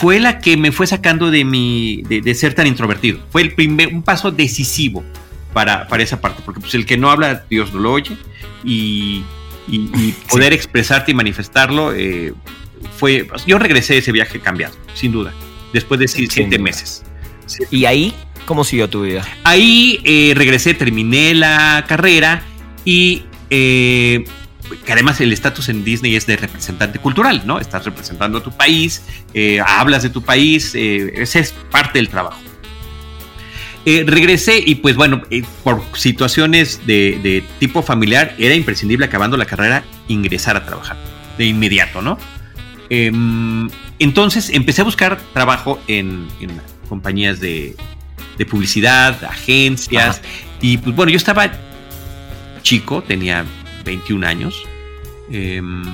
[0.00, 3.20] Fue la que me fue sacando de mi de, ser tan introvertido.
[3.30, 5.04] Fue el primer un paso decisivo
[5.52, 8.16] para, para esa parte, porque pues el que no habla Dios no lo oye
[8.64, 9.24] y,
[10.28, 12.34] poder expresarte y manifestarlo eh,
[12.96, 15.32] fue, yo regresé de ese viaje cambiado, sin duda,
[15.72, 17.04] después de siete meses.
[17.70, 18.14] ¿Y ahí
[18.50, 19.24] cómo siguió tu vida?
[19.44, 22.42] Ahí eh, regresé, terminé la carrera
[22.84, 24.24] y eh,
[24.84, 27.60] que además el estatus en Disney es de representante cultural, ¿no?
[27.60, 32.40] Estás representando a tu país, eh, hablas de tu país, ese es parte del trabajo.
[33.84, 35.22] regresé y pues bueno,
[35.62, 40.96] por situaciones de, tipo familiar era imprescindible acabando la carrera ingresar a trabajar
[41.38, 42.18] de inmediato, ¿no?
[42.88, 46.26] Em, entonces empecé a buscar trabajo en,
[46.88, 47.76] compañías de,
[48.48, 50.20] publicidad, agencias.
[50.60, 51.50] Y pues bueno, yo estaba
[52.62, 53.44] chico, tenía
[53.84, 54.62] 21 años.
[55.30, 55.84] Em,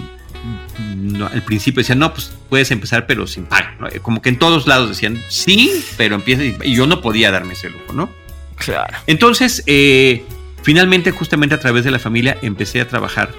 [1.33, 3.67] al principio decían, no, pues puedes empezar, pero sin pago.
[4.03, 6.43] Como que en todos lados decían, sí, pero empieza.
[6.45, 8.11] Y yo no podía darme ese lujo, ¿no?
[8.57, 8.97] Claro.
[9.07, 10.25] Entonces, eh,
[10.63, 13.33] finalmente, justamente a través de la familia, empecé a trabajar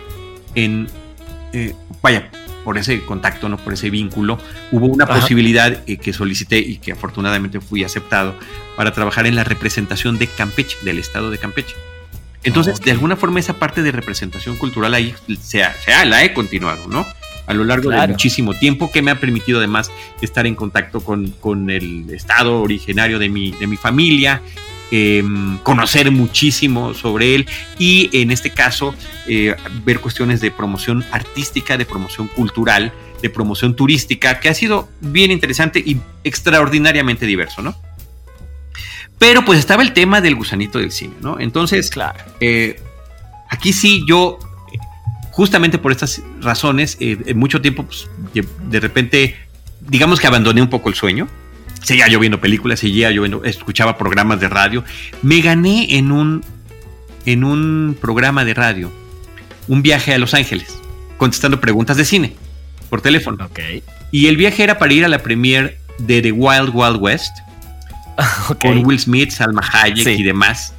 [0.56, 0.88] en.
[1.54, 2.30] Eh, vaya,
[2.68, 4.38] por ese contacto, no por ese vínculo,
[4.74, 8.36] hubo una posibilidad eh, que solicité y que afortunadamente fui aceptado
[8.76, 11.76] para trabajar en la representación de Campeche, del estado de Campeche.
[12.44, 15.64] Entonces, de alguna forma, esa parte de representación cultural ahí se,
[16.06, 17.08] la he continuado, ¿no?
[17.46, 21.32] A lo largo de muchísimo tiempo, que me ha permitido además estar en contacto con,
[21.40, 24.42] con el estado originario de mi, de mi familia,
[24.90, 27.46] Em, conocer muchísimo sobre él
[27.78, 28.96] y en este caso
[29.28, 34.88] eh, ver cuestiones de promoción artística, de promoción cultural, de promoción turística, que ha sido
[35.02, 37.76] bien interesante y extraordinariamente diverso, ¿no?
[39.20, 41.38] Pero pues estaba el tema del gusanito del cine, ¿no?
[41.38, 42.20] Entonces, claro.
[42.40, 42.80] Eh,
[43.50, 44.40] aquí sí yo,
[45.32, 49.36] justamente por estas razones, eh, en mucho tiempo, pues, de repente,
[49.82, 51.28] digamos que abandoné un poco el sueño,
[51.84, 54.84] seguía yo viendo películas, seguía yo viendo, escuchaba programas de radio.
[55.22, 56.44] Me gané en un,
[57.26, 58.92] en un programa de radio
[59.68, 60.78] un viaje a Los Ángeles,
[61.18, 62.36] contestando preguntas de cine
[62.90, 63.46] por teléfono.
[63.46, 63.84] Okay.
[64.12, 67.36] Y el viaje era para ir a la premiere de The Wild Wild West
[68.62, 70.74] con Will Smith, Salma Hayek y demás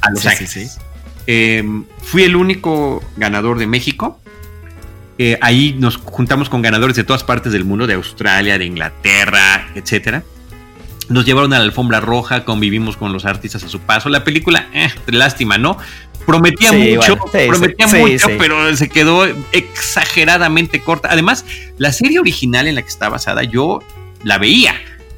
[0.00, 0.78] a Los Ángeles.
[1.26, 4.20] Em, fui el único ganador de México.
[5.18, 9.68] Eh, ahí nos juntamos con ganadores de todas partes del mundo, de Australia, de Inglaterra,
[9.76, 10.24] etcétera
[11.08, 14.08] nos llevaron a la alfombra roja, convivimos con los artistas a su paso.
[14.08, 15.78] La película, eh, lástima, ¿no?
[16.26, 21.08] Prometía mucho, prometía mucho, pero se quedó exageradamente corta.
[21.10, 21.44] Además,
[21.78, 23.80] la serie original en la que está basada, yo
[24.22, 24.74] la veía.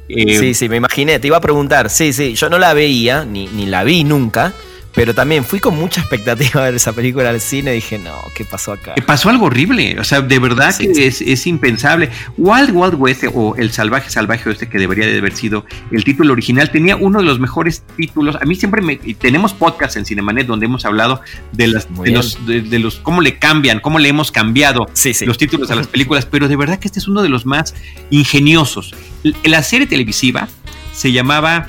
[0.09, 1.89] Eh, sí, sí, me imaginé, te iba a preguntar.
[1.89, 4.53] Sí, sí, yo no la veía, ni, ni la vi nunca.
[4.95, 8.15] Pero también fui con mucha expectativa a ver esa película al cine y dije, no,
[8.33, 8.93] ¿qué pasó acá?
[8.95, 12.09] Eh, pasó algo horrible, o sea, de verdad que Es, impensable.
[12.37, 16.31] Wild Wild West o El Salvaje Salvaje Oeste, que debería de haber sido el título
[16.31, 18.37] original, tenía uno de los mejores títulos.
[18.41, 18.95] A mí siempre me...
[18.95, 22.95] Tenemos podcasts en Cinemanet donde hemos hablado de, las, de los, de, los...
[22.95, 24.87] cómo le cambian, cómo le hemos cambiado
[25.25, 27.75] los títulos a las películas, pero de verdad que este es uno de los más
[28.11, 28.95] ingeniosos.
[29.43, 30.47] La serie televisiva
[30.93, 31.67] se llamaba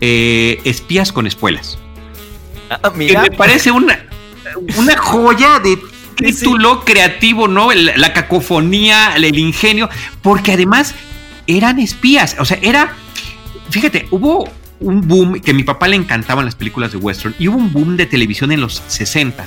[0.00, 1.78] eh, Espías con Espuelas.
[2.82, 3.98] Ah, que me parece una,
[4.76, 5.78] una joya de
[6.14, 7.72] título creativo, ¿no?
[7.72, 9.88] La, cacofonía, el, ingenio,
[10.22, 10.94] porque además
[11.46, 12.94] eran espías, o sea, era,
[13.70, 14.48] fíjate, hubo
[14.84, 17.72] un boom que a mi papá le encantaban las películas de western y hubo un
[17.72, 19.44] boom de televisión en los 60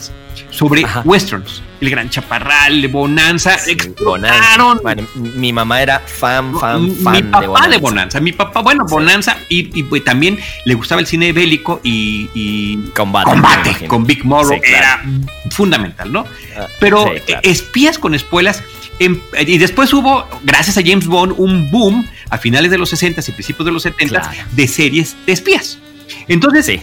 [0.49, 1.61] sobre westerns.
[1.79, 4.81] El Gran Chaparral, Bonanza, explotaron.
[5.15, 8.19] mi mamá era fan, fan, fan mi papá de Bonanza.
[8.19, 14.05] Mi papá, bueno, Bonanza y, pues, también le gustaba el cine bélico y, combate, con
[14.05, 15.03] Big Morrow era
[15.51, 16.25] fundamental, ¿no?
[16.57, 17.11] Ah, Pero
[17.43, 18.63] espías con espuelas
[18.99, 23.21] em, y después hubo, gracias a James Bond, un boom a finales de los 60
[23.27, 25.79] y principios de los 70 de series de espías.
[26.27, 26.81] Entonces, sí.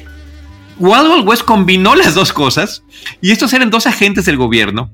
[0.79, 2.83] Wild Wild West combinó las dos cosas
[3.20, 4.90] y estos eran dos agentes del gobierno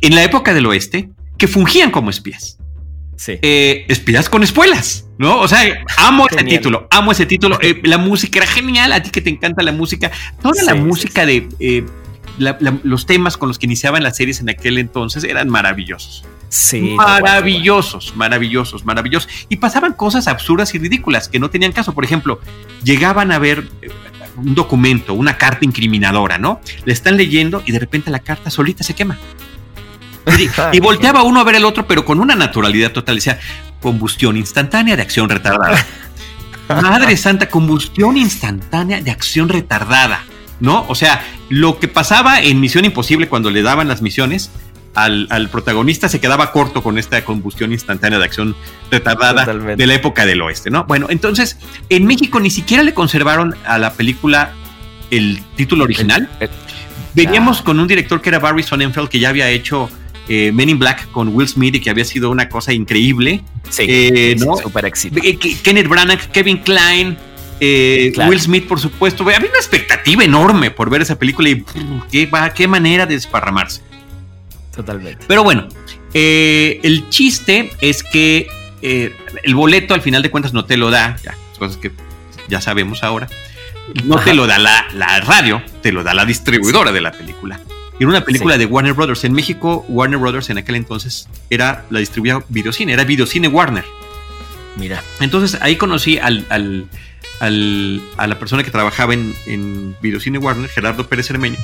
[0.00, 2.58] en la época del oeste que fungían como espías.
[3.16, 3.38] Sí.
[3.42, 5.40] Eh, espías con espuelas, ¿no?
[5.40, 7.58] O sea, amo ese título, amo ese título.
[7.62, 10.10] Eh, la música era genial, a ti que te encanta la música.
[10.42, 11.84] Toda la música de eh,
[12.38, 16.24] los temas con los que iniciaban las series en aquel entonces eran maravillosos.
[16.52, 19.46] Sí, maravillosos, maravillosos, maravillosos.
[19.48, 21.94] Y pasaban cosas absurdas y ridículas que no tenían caso.
[21.94, 22.40] Por ejemplo,
[22.84, 23.70] llegaban a ver
[24.36, 26.60] un documento, una carta incriminadora, ¿no?
[26.84, 29.18] Le están leyendo y de repente la carta solita se quema.
[30.72, 33.14] Y, volteaba uno a ver el otro, pero con una naturalidad total.
[33.14, 33.40] Decía,
[33.80, 35.86] combustión instantánea de acción retardada.
[36.68, 40.22] Madre santa, combustión instantánea de acción retardada,
[40.60, 40.84] ¿no?
[40.88, 44.50] O sea, lo que pasaba en Misión Imposible cuando le daban las misiones,
[44.94, 48.56] al, protagonista se quedaba corto con esta combustión instantánea de acción
[48.90, 50.84] retardada de la época del oeste, ¿no?
[50.84, 54.52] Bueno, entonces en México ni siquiera le conservaron a la película
[55.10, 56.28] el título original.
[57.14, 59.90] Veníamos con un director que era Barry Sonnenfeld que ya había hecho
[60.28, 63.42] eh, Men in Black con Will Smith y que había sido una cosa increíble.
[63.68, 64.56] Sí, eh, ¿no?
[64.56, 65.20] super éxito.
[65.22, 67.16] Eh, Kenneth Branagh, Kevin Klein.
[67.60, 69.22] Will Smith, por supuesto.
[69.22, 71.64] Había una expectativa enorme por ver esa película y
[72.10, 73.82] qué, qué manera de desparramarse.
[74.74, 75.24] Totalmente.
[75.28, 75.68] Pero bueno,
[76.14, 78.46] eh, el chiste es que
[78.80, 81.92] eh, el boleto al final de cuentas no te lo da, ya, cosas que
[82.48, 83.28] ya sabemos ahora,
[84.04, 87.60] no te lo da la, radio, te lo da la distribuidora de la película.
[87.98, 89.24] Era una película de Warner Brothers.
[89.24, 93.84] En México, Warner Brothers en aquel entonces era la distribuidora Videocine, era Videocine Warner.
[94.76, 95.02] Mira.
[95.20, 96.88] Entonces ahí conocí al, al,
[98.16, 101.58] a la persona que trabajaba en, en Videocine Warner, Gerardo Pérez Hermeño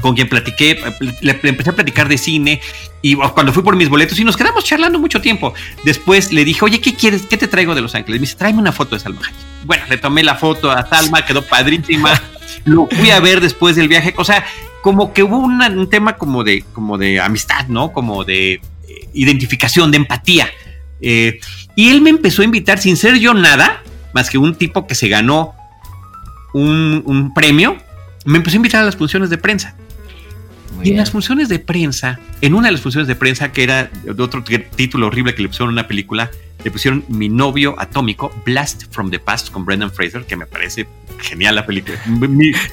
[0.00, 0.80] con quien platiqué,
[1.20, 2.60] le, empecé a platicar de cine
[3.02, 5.54] y cuando fui por mis boletos y nos quedamos charlando mucho tiempo.
[5.84, 7.22] Después le dije, oye, ¿qué quieres?
[7.22, 8.20] ¿Qué te traigo de Los Ángeles?
[8.20, 9.64] Me dice, tráeme una foto de Salma Hayek.
[9.64, 12.20] Bueno, le tomé la foto a Salma, quedó padrísima.
[12.64, 14.14] Lo fui a ver después del viaje.
[14.16, 14.44] O sea,
[14.82, 17.92] como que hubo un tema como de, como de amistad, ¿no?
[17.92, 18.60] Como de eh,
[19.14, 20.48] identificación, de empatía.
[21.00, 21.40] Eh,
[21.76, 23.82] y él me empezó a invitar sin ser yo nada,
[24.12, 25.54] más que un tipo que se ganó
[26.52, 27.76] un, un premio,
[28.24, 29.76] me empezó a invitar a las funciones de prensa
[30.82, 33.90] y en las funciones de prensa, en una de las funciones de prensa, que era
[34.04, 34.44] de otro
[34.76, 36.30] título horrible que le pusieron una película,
[36.64, 40.88] le pusieron Mi novio atómico, Blast from the Past, con Brendan Fraser, que me parece
[41.18, 41.98] genial la película.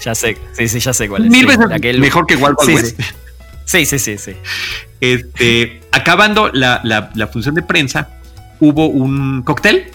[0.03, 1.31] ya sé, sí, sí, ya sé cuál es.
[1.31, 3.01] Mil veces mejor que Wild Wild West.
[3.65, 4.33] Sí, sí, sí, sí.
[5.01, 8.09] Este, acabando la, la función de prensa,
[8.59, 9.91] hubo un cóctel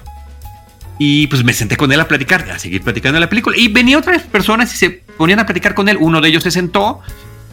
[1.02, 3.56] y pues me senté con él a platicar, a seguir platicando de la película.
[3.56, 5.96] Y venía otras personas y se ponían a platicar con él.
[5.98, 7.00] Uno de ellos se sentó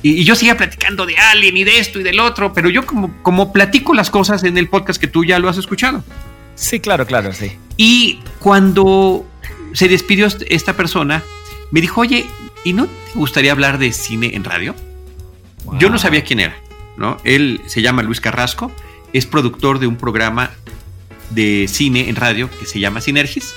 [0.04, 3.22] y, yo seguía platicando de Alien y de esto y del otro, pero yo como,
[3.24, 6.04] como platico las cosas en el podcast que tú ya lo has escuchado.
[6.56, 7.52] Sí, claro, claro, sí.
[7.78, 9.26] Y cuando
[9.74, 11.24] se despidió esta persona,
[11.72, 12.26] me dijo, oye,
[12.64, 14.76] ¿y no te gustaría hablar de cine en radio?
[15.80, 16.58] Yo no sabía quién era,
[16.98, 17.18] ¿no?
[17.24, 18.72] Él se llama Luis Carrasco,
[19.14, 20.52] es productor de un programa
[21.30, 23.54] de cine en radio que se llama Sinergis,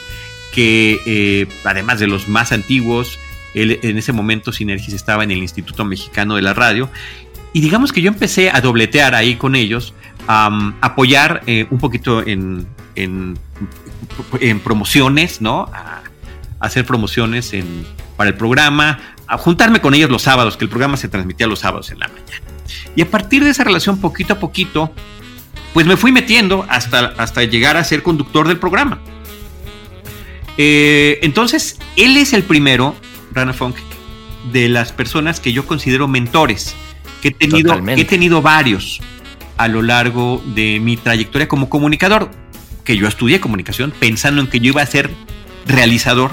[0.53, 3.19] que eh, además de los más antiguos,
[3.55, 6.91] en ese momento Sinergis estaba en el Instituto Mexicano de la Radio.
[7.53, 9.95] Y digamos que yo empecé a dobletear ahí con ellos,
[10.29, 15.69] a apoyar eh, un poquito en, en promociones, ¿no?
[15.73, 16.03] A,
[16.61, 17.87] hacer promociones en,
[18.17, 21.61] para el programa, a juntarme con ellos los sábados, que el programa se transmitía los
[21.61, 22.43] sábados en la mañana.
[22.95, 24.93] Y a partir de esa relación, poquito a poquito,
[25.73, 29.01] pues me fui metiendo hasta, hasta llegar a ser conductor del programa.
[30.59, 32.95] Eh, entonces, él es el primero,
[33.33, 33.77] Rana Funk,
[34.53, 36.75] de las personas que yo considero mentores,
[37.21, 39.01] que he tenido, que he tenido varios
[39.57, 42.31] a lo largo de mi trayectoria como comunicador,
[42.85, 45.11] que yo estudié comunicación pensando en que yo iba a ser
[45.67, 46.33] realizador.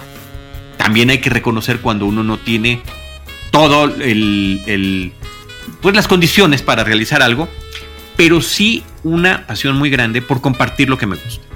[0.77, 2.81] También hay que reconocer cuando uno no tiene
[3.51, 5.11] todo el,
[5.81, 7.49] pues las condiciones para realizar algo,
[8.15, 11.46] pero sí una pasión muy grande por compartir lo que me gusta.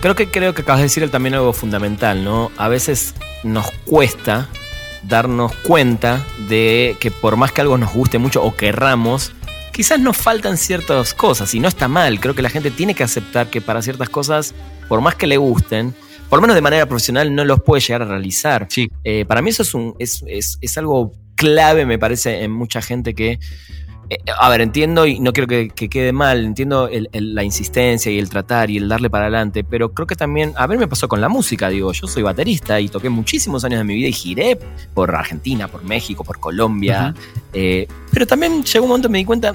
[0.00, 2.50] Creo que creo que acabas de decir también algo fundamental, ¿no?
[2.56, 4.48] A veces nos cuesta
[5.02, 9.32] darnos cuenta de que por más que algo nos guste mucho o querramos,
[9.72, 12.20] quizás nos faltan ciertas cosas y no está mal.
[12.20, 14.54] Creo que la gente tiene que aceptar que para ciertas cosas,
[14.88, 15.94] por más que le gusten,
[16.28, 18.66] por lo menos de manera profesional, no los puede llegar a realizar.
[18.70, 18.88] Sí.
[19.04, 22.82] Eh, para mí eso es, un, es, es, es algo clave, me parece, en mucha
[22.82, 23.38] gente que
[24.38, 28.70] a ver, entiendo y no quiero que, quede mal, entiendo la insistencia y el tratar
[28.70, 31.28] y el darle para adelante, pero creo que también, a ver, me pasó con la
[31.28, 34.58] música, digo, yo soy baterista y toqué muchísimos años de mi vida y giré
[34.94, 37.14] por Argentina, por México, por Colombia,
[37.52, 39.52] eh, pero también llegó un momento y me di cuenta,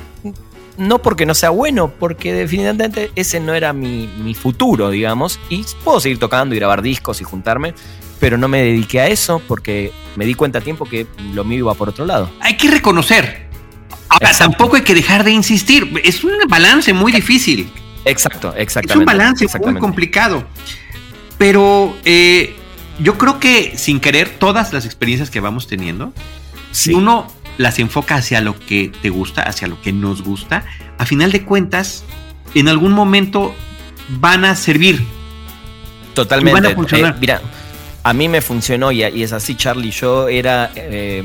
[0.78, 5.66] no porque no sea bueno, porque definitivamente ese no era mi, mi futuro, digamos, y
[5.84, 7.74] puedo seguir tocando y grabar discos y juntarme,
[8.20, 11.60] pero no me dediqué a eso porque me di cuenta a tiempo que lo mío
[11.60, 12.30] iba por otro lado.
[12.42, 13.51] Hay que reconocer
[14.12, 16.02] Ahora, tampoco hay que dejar de insistir.
[16.04, 17.72] Es un balance muy difícil.
[18.04, 18.94] Exacto, exactamente.
[18.94, 20.44] Es un balance muy complicado.
[21.38, 22.54] Pero eh,
[23.00, 26.14] yo creo que sin querer, todas las experiencias que vamos teniendo,
[26.72, 27.26] si uno
[27.58, 30.66] las enfoca hacia lo que te gusta, hacia lo que nos gusta,
[30.98, 32.04] a final de cuentas,
[32.54, 33.56] en algún momento
[34.10, 35.06] van a servir.
[36.14, 36.60] Totalmente.
[36.60, 37.14] van a funcionar.
[37.14, 37.42] Eh, mira,
[38.04, 39.92] a mí me funcionó y, es así, Charlie.
[39.92, 41.24] Yo era eh,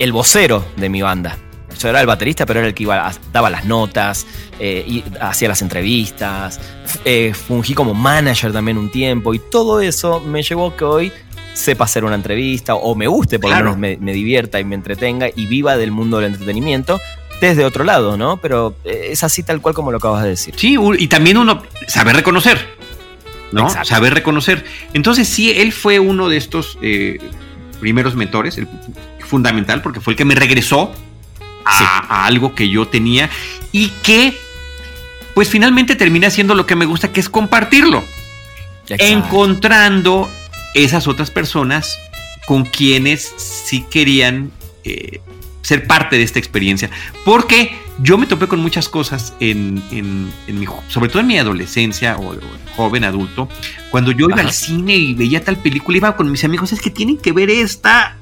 [0.00, 1.38] el vocero de mi banda
[1.80, 4.26] yo era el baterista, pero era el que iba, daba las notas,
[4.58, 6.60] eh, hacía las entrevistas,
[7.04, 11.12] eh, fungí como manager también un tiempo y todo eso me llevó a que hoy
[11.54, 15.28] sepa hacer una entrevista o me guste, por lo menos me, divierta y me entretenga
[15.34, 17.00] y viva del mundo del entretenimiento
[17.40, 18.36] desde otro lado, ¿no?
[18.36, 20.54] Pero eh, es así tal cual como lo acabas de decir.
[20.56, 22.58] Sí, y también uno sabe reconocer,
[23.52, 23.70] ¿no?
[23.70, 24.64] Saber reconocer.
[24.92, 26.78] Entonces sí, él fue uno de estos
[27.80, 28.68] primeros mentores, el,
[29.30, 30.92] fundamental, porque fue el que me regresó
[31.70, 33.30] a, algo que yo tenía
[33.72, 34.38] y que
[35.34, 38.04] pues finalmente termina haciendo lo que me gusta, que es compartirlo.
[38.88, 40.28] Encontrando
[40.74, 41.96] esas otras personas
[42.46, 44.50] con quienes sí querían
[44.82, 45.20] eh,
[45.62, 46.90] ser parte de esta experiencia.
[47.24, 49.82] Porque yo me topé con muchas cosas en,
[50.48, 52.34] mi, sobre todo en mi adolescencia o,
[52.76, 53.48] joven adulto,
[53.90, 56.90] cuando yo iba al cine y veía tal película, iba con mis amigos, es que
[56.90, 58.16] tienen que ver esta.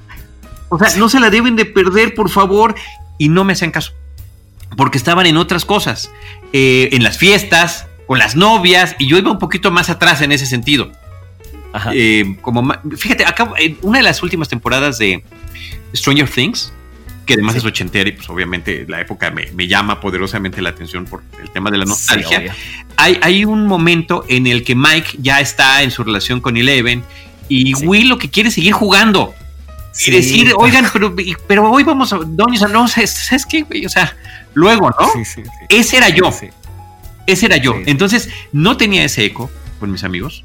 [0.68, 2.74] O sea, no se la deben de perder, por favor
[3.18, 3.92] y no me hacían caso.
[4.76, 6.10] Porque estaban en otras cosas,
[6.52, 10.32] eh, en las fiestas, con las novias, y yo iba un poquito más atrás en
[10.32, 10.92] ese sentido.
[11.92, 15.22] Eh, como, fíjate, acá, en una de las últimas temporadas de
[15.94, 16.72] Stranger Things,
[17.26, 21.22] que además es ochentera y pues obviamente la época me, llama poderosamente la atención por
[21.42, 22.54] el tema de la nostalgia.
[22.96, 27.04] hay, hay, un momento en el que Mike ya está en su relación con Eleven
[27.46, 29.34] y Will lo que quiere es seguir jugando
[30.06, 31.14] y decir, oigan, pero,
[31.46, 34.16] pero hoy vamos a, Doña, no, ¿sabes qué, O sea,
[34.54, 35.08] luego, ¿no?
[35.68, 36.32] ese era yo.
[37.26, 37.74] Ese era yo.
[37.86, 40.44] Entonces, no tenía ese eco con mis amigos.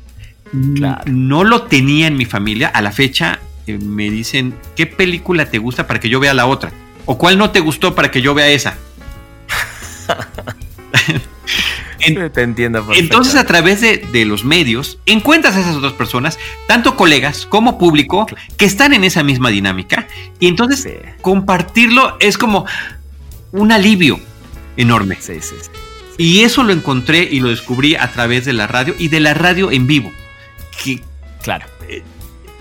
[0.51, 2.67] No lo tenía en mi familia.
[2.67, 6.45] A la fecha eh, me dicen, ¿qué película te gusta para que yo vea la
[6.45, 6.71] otra?
[7.05, 8.77] ¿O cuál no te gustó para que yo vea esa?
[12.33, 12.85] te entiendo.
[12.93, 18.25] Entonces, a través de, los medios, encuentras a esas otras personas, tanto colegas como público,
[18.57, 20.07] que están en esa misma dinámica.
[20.39, 20.87] Y entonces,
[21.21, 22.65] compartirlo es como
[23.51, 24.19] un alivio
[24.77, 25.17] enorme.
[25.19, 25.69] Sí, sí, sí.
[26.17, 29.33] Y eso lo encontré y lo descubrí a través de la radio y de la
[29.33, 30.11] radio en vivo.
[30.83, 31.01] Que,
[31.41, 31.65] claro.
[31.89, 32.03] Eh,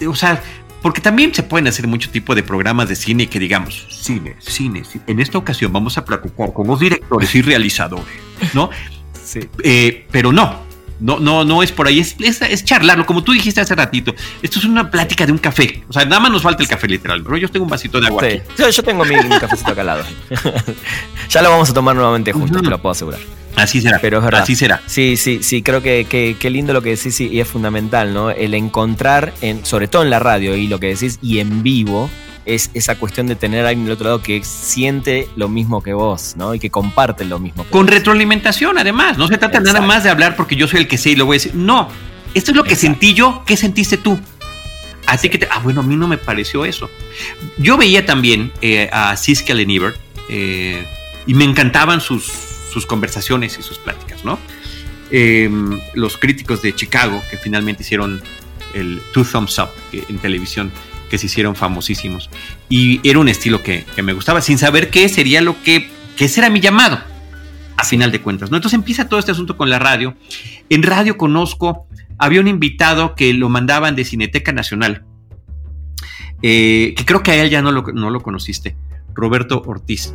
[0.06, 0.42] o sea,
[0.82, 4.84] porque también se pueden hacer mucho tipo de programas de cine que digamos, cine, cine,
[4.84, 5.04] cine.
[5.06, 8.06] En esta ocasión vamos a platicar con los directores y realizadores,
[8.52, 8.68] ¿no?
[9.62, 10.62] Eh, pero no,
[11.02, 14.14] no, no, no es por ahí, es, es, charlarlo, como tú dijiste hace ratito.
[14.40, 15.82] Esto es una plática de un café.
[15.88, 18.06] O sea, nada más nos falta el café literal, pero yo tengo un vasito de
[18.06, 18.22] agua.
[18.56, 20.04] Yo, tengo mi, cafecito acá al lado.
[21.28, 23.20] ya lo vamos a tomar nuevamente juntos, te lo puedo asegurar.
[23.56, 23.98] Así será.
[24.00, 24.42] Pero es verdad.
[24.42, 24.80] Así será.
[24.86, 26.06] Sí, sí, sí, creo que,
[26.38, 28.30] que, lindo lo que decís y es fundamental, ¿no?
[28.30, 32.08] El encontrar, en, sobre todo en la radio y lo que decís, y en vivo,
[32.44, 35.92] es esa cuestión de tener a alguien del otro lado que siente lo mismo que
[35.92, 36.54] vos, ¿no?
[36.54, 37.64] Y que comparte lo mismo.
[37.64, 39.18] Con retroalimentación, además.
[39.18, 41.26] No se trata nada más de hablar porque yo soy el que sé y lo
[41.26, 41.54] voy a decir.
[41.54, 41.88] No,
[42.34, 44.18] esto es lo que sentí yo, ¿qué sentiste tú?
[45.06, 46.88] Así que, te, ah, bueno, a mí no me pareció eso.
[47.58, 49.96] Yo veía también eh, a Siskel y Ebert
[50.28, 50.86] eh,
[51.26, 52.24] y me encantaban sus,
[52.72, 54.38] sus conversaciones y sus pláticas, ¿no?
[55.10, 58.22] Em, los críticos de Chicago, que finalmente hicieron
[58.72, 60.72] el Two Thumbs Up en televisión,
[61.12, 62.30] que se hicieron famosísimos.
[62.70, 66.48] Y era un estilo que, me gustaba, sin saber qué sería lo que, ese era
[66.48, 67.00] mi llamado,
[67.76, 68.50] a final de cuentas.
[68.50, 68.56] ¿no?
[68.56, 70.16] Entonces empieza todo este asunto con la radio.
[70.70, 71.86] En radio conozco,
[72.16, 75.04] había un invitado que lo mandaban de Cineteca Nacional,
[76.40, 78.74] eh, que creo que a él ya no lo, no lo conociste,
[79.12, 80.14] Roberto Ortiz.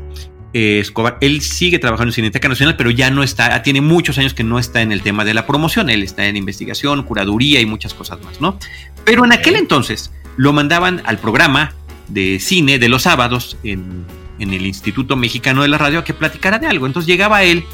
[0.54, 4.34] Eh, Escobar, él sigue trabajando en Cineteca Nacional, pero ya no está, tiene muchos años
[4.34, 7.68] que no está en el tema de la promoción, él está en investigación, curaduría y
[7.68, 8.58] muchas cosas más, ¿no?
[9.06, 11.74] Pero en aquel entonces lo mandaban al programa
[12.08, 14.06] de cine de los sábados en,
[14.40, 16.86] en el Instituto Mexicano de la Radio a que platicara de algo.
[16.86, 17.66] Entonces llegaba él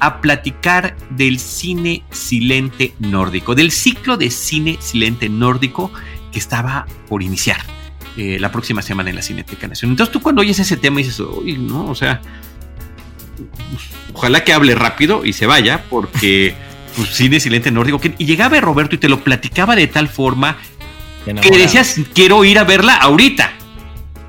[0.00, 5.92] a platicar del cine silente nórdico, del ciclo de cine silente nórdico
[6.32, 7.58] que estaba por iniciar.
[8.16, 9.94] Eh, la próxima semana en la Cineteca Nacional.
[9.94, 12.20] Entonces tú cuando oyes ese tema dices, uy, no, o sea,
[14.12, 16.54] ojalá que hable rápido y se vaya, porque
[16.94, 18.00] pues, cine silente nórdico.
[18.18, 20.58] y llegaba Roberto y te lo platicaba de tal forma
[21.24, 23.52] que decías, quiero ir a verla ahorita.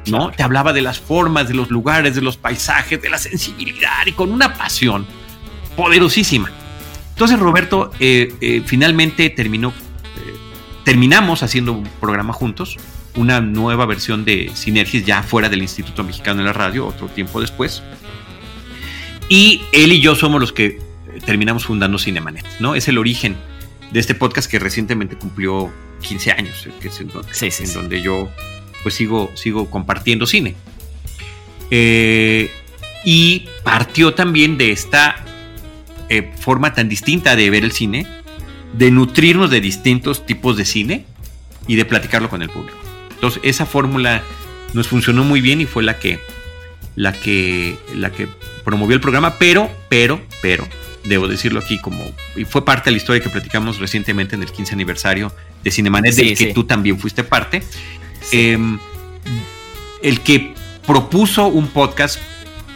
[0.08, 0.32] ¿No?
[0.32, 4.12] Te hablaba de las formas, de los lugares, de los paisajes, de la sensibilidad y
[4.12, 5.06] con una pasión
[5.78, 6.52] poderosísima.
[7.12, 9.72] Entonces Roberto eh, eh, finalmente terminó,
[10.84, 12.78] terminamos haciendo un programa juntos,
[13.16, 17.40] una nueva versión de Sinergis ya fuera del Instituto Mexicano de la Radio, otro tiempo
[17.40, 17.82] después.
[19.30, 20.82] Y él y yo somos los que
[21.26, 22.76] terminamos fundando Cinemanet, ¿no?
[22.76, 23.38] Es el origen
[23.94, 25.72] de este podcast que recientemente cumplió
[26.02, 28.28] 15 años, que es en, donde, yo
[28.82, 30.56] pues sigo, sigo compartiendo cine.
[31.70, 32.50] Eh,
[33.06, 35.24] y partió también de esta
[36.10, 38.08] eh, forma tan distinta de ver el cine,
[38.74, 41.06] de nutrirnos de distintos tipos de cine
[41.68, 42.78] y de platicarlo con el público.
[43.12, 44.24] Entonces, esa fórmula
[44.74, 46.20] nos funcionó muy bien y fue la que,
[46.96, 48.28] la que, la que
[48.64, 50.68] promovió el programa, pero, pero, pero,
[51.04, 54.52] debo decirlo aquí como, y fue parte de la historia que platicamos recientemente en el
[54.52, 55.32] 15 aniversario
[55.64, 57.64] de Cinemanet, del que tú también fuiste parte.
[58.32, 58.80] Em,
[60.02, 60.54] el que
[60.86, 62.20] propuso un podcast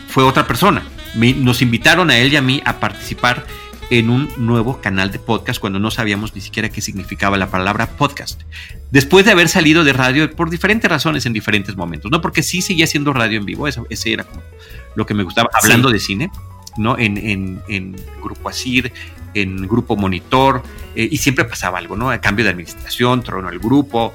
[0.10, 0.84] fue otra persona.
[1.16, 3.44] nos invitaron a él y a mí a participar
[3.90, 7.88] en un nuevo canal de podcast cuando no sabíamos ni siquiera qué significaba la palabra
[7.92, 8.42] podcast.
[8.92, 12.22] Después de haber salido de radio por diferentes razones en diferentes momentos, ¿no?
[12.22, 14.42] Porque sí seguía haciendo radio en vivo, eso, ese era como
[14.96, 16.30] lo que me gustaba, hablando de cine,
[16.78, 16.98] ¿no?
[16.98, 18.92] En, en, Grupo Asir,
[19.34, 20.64] en Grupo Monitor,
[20.96, 22.10] eh, y siempre pasaba algo, ¿no?
[22.10, 24.14] A cambio de administración, trono al grupo,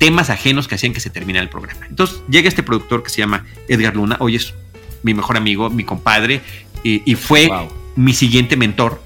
[0.00, 1.86] temas ajenos que hacían que se terminara el programa.
[1.88, 4.54] Entonces llega este productor que se llama Edgar Luna, hoy es
[5.02, 6.40] mi mejor amigo, mi compadre,
[6.82, 7.50] y, fue
[7.96, 9.02] mi siguiente mentor,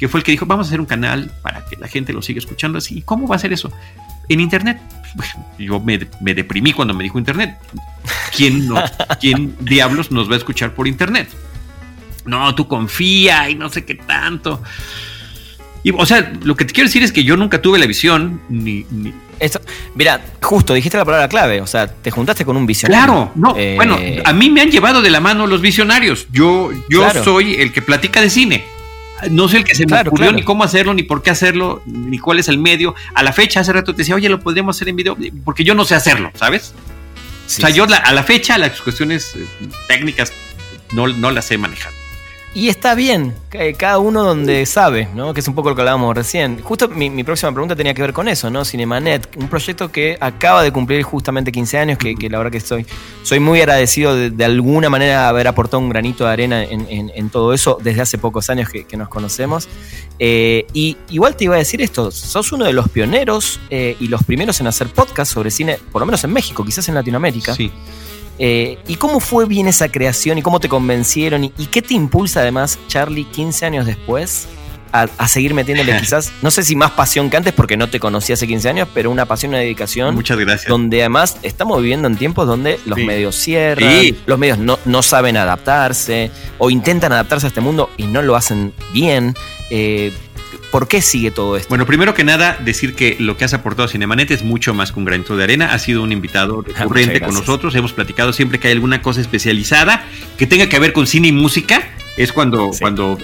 [0.00, 2.22] que fue el que dijo, vamos a hacer un canal para que la gente lo
[2.22, 2.98] siga escuchando así.
[2.98, 3.72] ¿Y cómo va a ser eso?
[4.28, 4.80] En Internet.
[5.58, 5.98] Yo me,
[6.34, 7.56] deprimí cuando me dijo Internet.
[8.36, 8.68] ¿Quién,
[9.20, 11.28] ¿Quién diablos nos va a escuchar por Internet?
[12.24, 14.62] No, tú confía y no sé qué tanto.
[15.82, 18.40] Y, o sea, lo que te quiero decir es que yo nunca tuve la visión
[18.48, 18.86] ni,
[19.94, 23.04] mira, justo dijiste la palabra clave, o sea, te juntaste con un visionario.
[23.04, 26.26] Claro, no, eh, bueno, a mí me han llevado de la mano los visionarios.
[26.30, 28.64] Yo, yo soy el que platica de cine.
[29.30, 32.18] No soy el que se me ocurrió ni cómo hacerlo, ni por qué hacerlo, ni
[32.18, 32.94] cuál es el medio.
[33.14, 35.74] A la fecha, hace rato te decía, oye, lo podríamos hacer en video, porque yo
[35.74, 36.74] no sé hacerlo, ¿sabes?
[37.46, 39.46] o sea, yo a la fecha las cuestiones eh,
[39.86, 40.32] técnicas
[40.92, 41.92] no, no las sé manejar.
[42.54, 43.34] Y está bien,
[43.78, 45.32] cada uno donde sabe, ¿no?
[45.32, 46.60] Que es un poco lo que hablábamos recién.
[46.60, 48.62] Justo mi, próxima pregunta tenía que ver con eso, ¿no?
[48.66, 52.84] Cinemanet, un proyecto que acaba de cumplir justamente 15 años, que, la verdad que estoy,
[53.22, 57.78] soy muy agradecido de, alguna manera haber aportado un granito de arena en, todo eso
[57.82, 59.66] desde hace pocos años que, nos conocemos.
[60.18, 64.08] Eh, y igual te iba a decir esto, sos uno de los pioneros eh, y
[64.08, 67.54] los primeros en hacer podcast sobre cine, por lo menos en México, quizás en Latinoamérica.
[67.54, 67.72] Sí.
[68.38, 71.44] Eh, ¿Y cómo fue bien esa creación y cómo te convencieron?
[71.44, 74.48] ¿Y, qué te impulsa además, Charlie, 15 años después,
[74.92, 78.32] a, seguir metiéndole quizás, no sé si más pasión que antes porque no te conocí
[78.32, 80.14] hace 15 años, pero una pasión, una dedicación.
[80.14, 80.68] Muchas gracias.
[80.68, 85.36] Donde además estamos viviendo en tiempos donde los medios cierran, los medios no, no, saben
[85.36, 89.34] adaptarse o intentan adaptarse a este mundo y no lo hacen bien.
[89.70, 90.12] Eh,
[90.70, 91.68] ¿Por qué sigue todo esto?
[91.68, 94.92] Bueno, primero que nada, decir que lo que has aportado a Cinemanet es mucho más
[94.92, 95.72] que un granito de arena.
[95.72, 97.74] Ha sido un invitado ah, recurrente con nosotros.
[97.74, 100.06] Hemos platicado siempre que hay alguna cosa especializada
[100.38, 101.82] que tenga que ver con cine y música.
[102.16, 103.18] Es cuando, cuando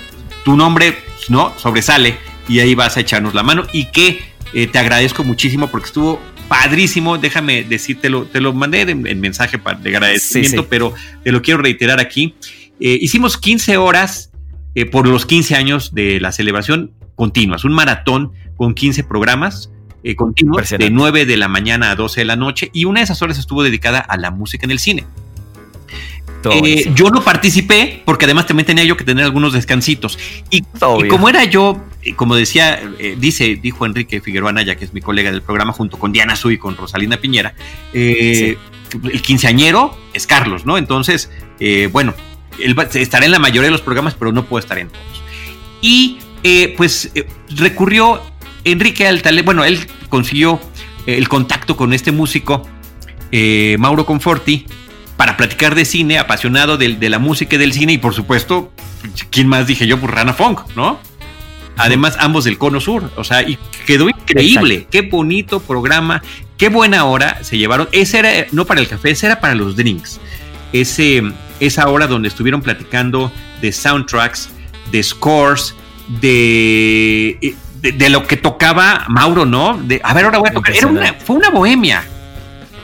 [0.45, 0.97] tu nombre
[1.29, 2.17] no sobresale
[2.49, 3.67] y ahí vas a echarnos la mano.
[3.73, 4.21] Y que
[4.53, 7.19] eh, te agradezco muchísimo porque estuvo padrísimo.
[7.19, 12.35] Déjame decírtelo, te lo mandé en, mensaje de agradecimiento, pero te lo quiero reiterar aquí.
[12.81, 14.31] Eh, hicimos 15 horas
[14.75, 19.71] eh, por los 15 años de la celebración continuas, un maratón con 15 programas.
[20.05, 23.05] Eh, continuos de 9 de la mañana a 12 de la noche y una de
[23.05, 25.05] esas horas estuvo dedicada a la música en el cine.
[26.45, 30.19] Eh, yo no participé porque además también tenía yo que tener algunos descansitos.
[30.51, 30.63] Y,
[31.09, 35.01] como era yo, eh, como decía, eh, dice, dijo Enrique Figueroa Naya, que es mi
[35.01, 37.55] colega del programa, junto con Diana Sui y con Rosalina Piñera,
[37.93, 38.57] el
[39.23, 40.79] quinceañero es Carlos, ¿no?
[40.79, 41.31] Entonces,
[41.91, 42.15] bueno,
[42.61, 45.23] él estará en la mayoría de los programas, pero no puede estar en todos.
[45.81, 46.19] Y
[46.77, 47.13] pues
[47.57, 48.21] recurrió
[48.65, 50.61] Enrique al bueno, él consiguió
[51.07, 52.69] el contacto con este músico,
[53.79, 54.67] Mauro Conforti,
[55.19, 58.73] para platicar de cine, apasionado de, la música y del cine, y por supuesto,
[59.31, 59.99] ¿quién más dije yo?
[59.99, 61.01] Pues Rana Funk, ¿no?
[61.77, 66.23] Además, ambos del Cono Sur, o sea, y quedó increíble, qué bonito programa,
[66.57, 67.89] qué buena hora se llevaron.
[67.91, 70.21] Ese era, no para el café, ese era para los drinks.
[70.73, 71.23] Ese,
[71.59, 74.51] esa hora donde estuvieron platicando de soundtracks,
[74.93, 75.75] de scores,
[76.09, 79.79] de, de, lo que tocaba Mauro, ¿no?
[79.79, 80.75] De, a ver, ahora voy a tocar.
[80.75, 82.05] Era una, fue una bohemia.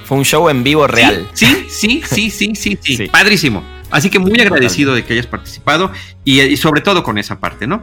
[0.04, 1.26] Fue un show en vivo real.
[1.32, 3.64] Sí, sí, sí, sí, sí, sí, Padrísimo.
[3.90, 5.92] Así que muy agradecido de que hayas participado
[6.24, 7.82] y, sobre todo con esa parte, ¿no?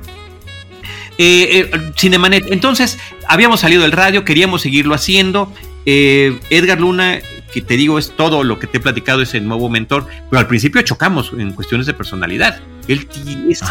[1.17, 5.53] Eh, eh, Cinemanet, entonces habíamos salido del radio, queríamos seguirlo haciendo.
[5.85, 7.19] Eh, Edgar Luna,
[7.53, 10.39] que te digo es todo lo que te he platicado, es el nuevo mentor, pero
[10.39, 12.59] al principio chocamos en cuestiones de personalidad.
[12.87, 13.07] Él
[13.49, 13.61] es,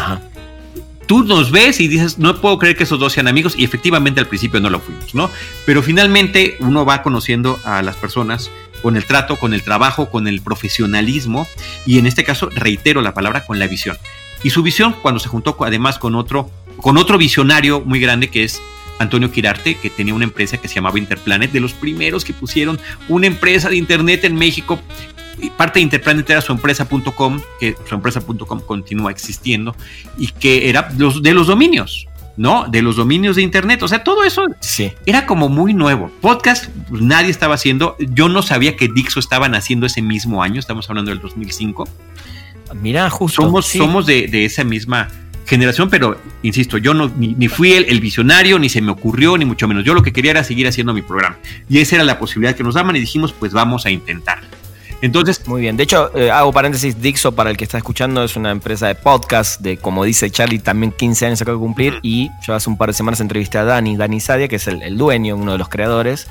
[1.11, 4.21] tú nos ves y dices, no puedo creer que esos dos sean amigos, y efectivamente
[4.21, 5.29] al principio no lo fuimos, ¿no?
[5.65, 8.49] Pero finalmente uno va conociendo a las personas
[8.81, 11.49] con el trato, con el trabajo, con el profesionalismo,
[11.85, 13.97] y en este caso, reitero la palabra, con la visión.
[14.41, 18.45] Y su visión, cuando se juntó además con otro, con otro visionario muy grande que
[18.45, 18.61] es
[18.97, 22.79] Antonio Quirarte, que tenía una empresa que se llamaba Interplanet, de los primeros que pusieron
[23.09, 24.79] una empresa de Internet en México
[25.49, 29.75] parte de Interplanet era su empresa.com, que su empresa.com continúa existiendo
[30.17, 32.67] y que era de los dominios, ¿no?
[32.67, 33.81] De los dominios de Internet.
[33.83, 34.45] O sea, todo eso
[35.05, 36.11] era como muy nuevo.
[36.21, 37.95] Podcast, pues, nadie estaba haciendo.
[37.99, 41.87] Yo no sabía que Dixo estaban haciendo ese mismo año, estamos hablando del 2005.
[42.81, 43.41] Mira, justo.
[43.41, 45.09] Somos, somos de, esa misma
[45.45, 49.43] generación, pero insisto, yo no, ni, fui el, el, visionario, ni se me ocurrió, ni
[49.43, 49.83] mucho menos.
[49.83, 51.37] Yo lo que quería era seguir haciendo mi programa.
[51.69, 54.39] Y esa era la posibilidad que nos daban y dijimos, pues vamos a intentar.
[55.01, 55.45] Entonces.
[55.47, 55.77] Muy bien.
[55.77, 58.95] De hecho, eh, hago paréntesis, Dixo, para el que está escuchando, es una empresa de
[58.95, 61.99] podcast, de como dice Charlie, también 15 años acaba de cumplir.
[62.03, 64.97] Y yo hace un par de semanas entrevisté a Dani, Dani Sadia, que es el,
[64.97, 66.27] dueño, uno de los creadores.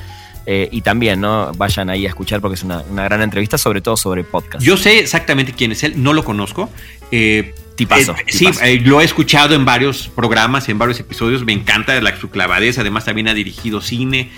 [0.46, 1.52] Eh, y también, ¿no?
[1.56, 4.64] Vayan ahí a escuchar porque es una, gran entrevista, sobre todo sobre podcast.
[4.64, 6.70] Yo sé exactamente quién es él, no lo conozco.
[7.10, 8.48] Eh, tipazo, Sí,
[8.84, 11.44] lo he escuchado en varios programas, en varios episodios.
[11.44, 12.78] Me encanta la, su clavadez.
[12.78, 14.30] Además, también ha dirigido cine.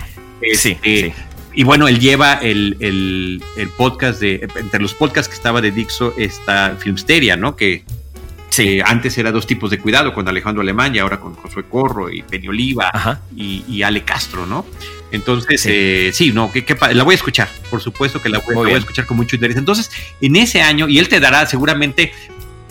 [0.53, 1.13] sí, este, sí
[1.55, 3.41] y bueno, él lleva el,
[3.77, 7.55] podcast de, entre los podcasts que estaba de Dixo, está Filmsteria, ¿no?
[7.55, 7.83] Que
[8.49, 8.79] sí.
[8.83, 12.23] antes era dos tipos de cuidado, con Alejandro Alemán y ahora con Josué Corro y
[12.23, 14.65] Penny Oliva y, Ale Castro, ¿no?
[15.11, 18.77] Entonces, sí, eh, no, que, la voy a escuchar, por supuesto que la voy, a
[18.77, 19.57] escuchar con mucho interés.
[19.57, 19.91] Entonces,
[20.21, 22.13] en ese año, y él te dará seguramente,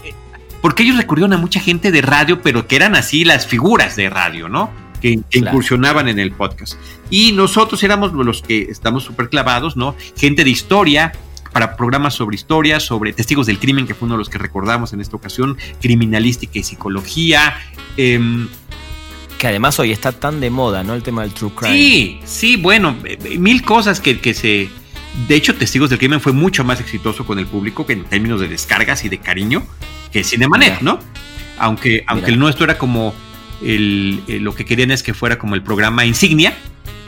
[0.02, 0.12] eh,
[0.60, 4.10] porque ellos recurrieron a mucha gente de radio, pero que eran así las figuras de
[4.10, 4.72] radio, ¿no?
[5.02, 6.74] Que, incursionaban en el podcast.
[7.10, 9.96] Y nosotros éramos los que estamos súper clavados, ¿no?
[10.16, 11.12] Gente de historia,
[11.52, 14.92] para programas sobre historia, sobre testigos del crimen, que fue uno de los que recordamos
[14.92, 17.54] en esta ocasión, criminalística y psicología.
[17.96, 18.48] Em,
[19.38, 20.94] que además hoy está tan de moda, ¿no?
[20.94, 21.74] El tema del true crime.
[21.74, 24.70] Sí, sí, bueno, eh, eh, mil cosas que, que se...
[25.28, 28.40] De hecho, Testigos del Crimen fue mucho más exitoso con el público que en términos
[28.40, 29.66] de descargas y de cariño
[30.12, 31.00] que Cinemanet, ¿no?
[31.58, 33.14] Aunque, aunque el nuestro era como
[33.64, 36.54] eh, lo que querían es que fuera como el programa insignia,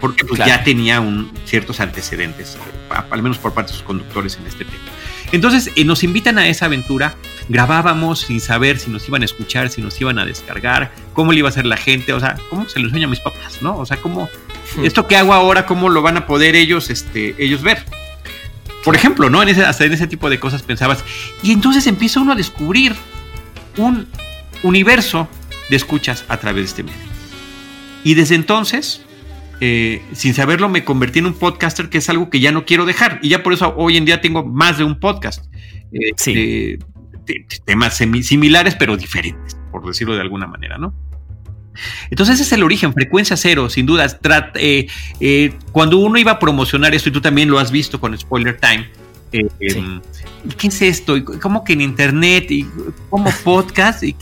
[0.01, 2.57] porque pues ya tenía un, ciertos antecedentes,
[3.11, 4.83] al menos por parte de sus conductores en este tema.
[5.33, 7.17] Entonces eh, nos invitan a esa aventura,
[7.49, 11.39] grabábamos sin saber si nos iban a escuchar, si nos iban a descargar, cómo le
[11.39, 13.77] iba a hacer la gente, o sea, cómo se lo enseña a mis papás, ¿no?
[13.77, 14.29] O sea, cómo,
[14.77, 14.85] hmm.
[14.85, 17.85] esto que hago ahora, cómo lo van a poder ellos, este, ellos ver.
[18.85, 19.43] Por ejemplo, ¿no?
[19.43, 21.03] En ese, hasta en ese tipo de cosas pensabas.
[21.43, 22.95] Y entonces empieza uno a descubrir
[23.79, 24.07] un
[24.63, 25.29] universo
[25.71, 27.15] de escuchas a través de este medio.
[28.05, 29.05] Y desde entonces,
[29.61, 32.85] eh, sin saberlo, me convertí en un podcaster, que es algo que ya no quiero
[32.85, 33.19] dejar.
[33.23, 35.47] Y ya por eso hoy en día tengo más de un podcast.
[35.93, 36.79] Eh, sí.
[37.65, 40.95] temas similares, pero diferentes, por decirlo de alguna manera, ¿no?
[42.11, 44.19] Entonces ese es el origen, frecuencia cero, sin dudas.
[44.57, 48.59] Eh, cuando uno iba a promocionar esto, y tú también lo has visto con Spoiler
[48.61, 48.89] Time,
[49.33, 50.01] em,
[50.59, 51.17] ¿qué es esto?
[51.41, 52.51] ¿Cómo que en internet?
[52.51, 52.67] ¿Y
[53.09, 54.03] ¿Cómo podcast?
[54.03, 54.15] ¿Y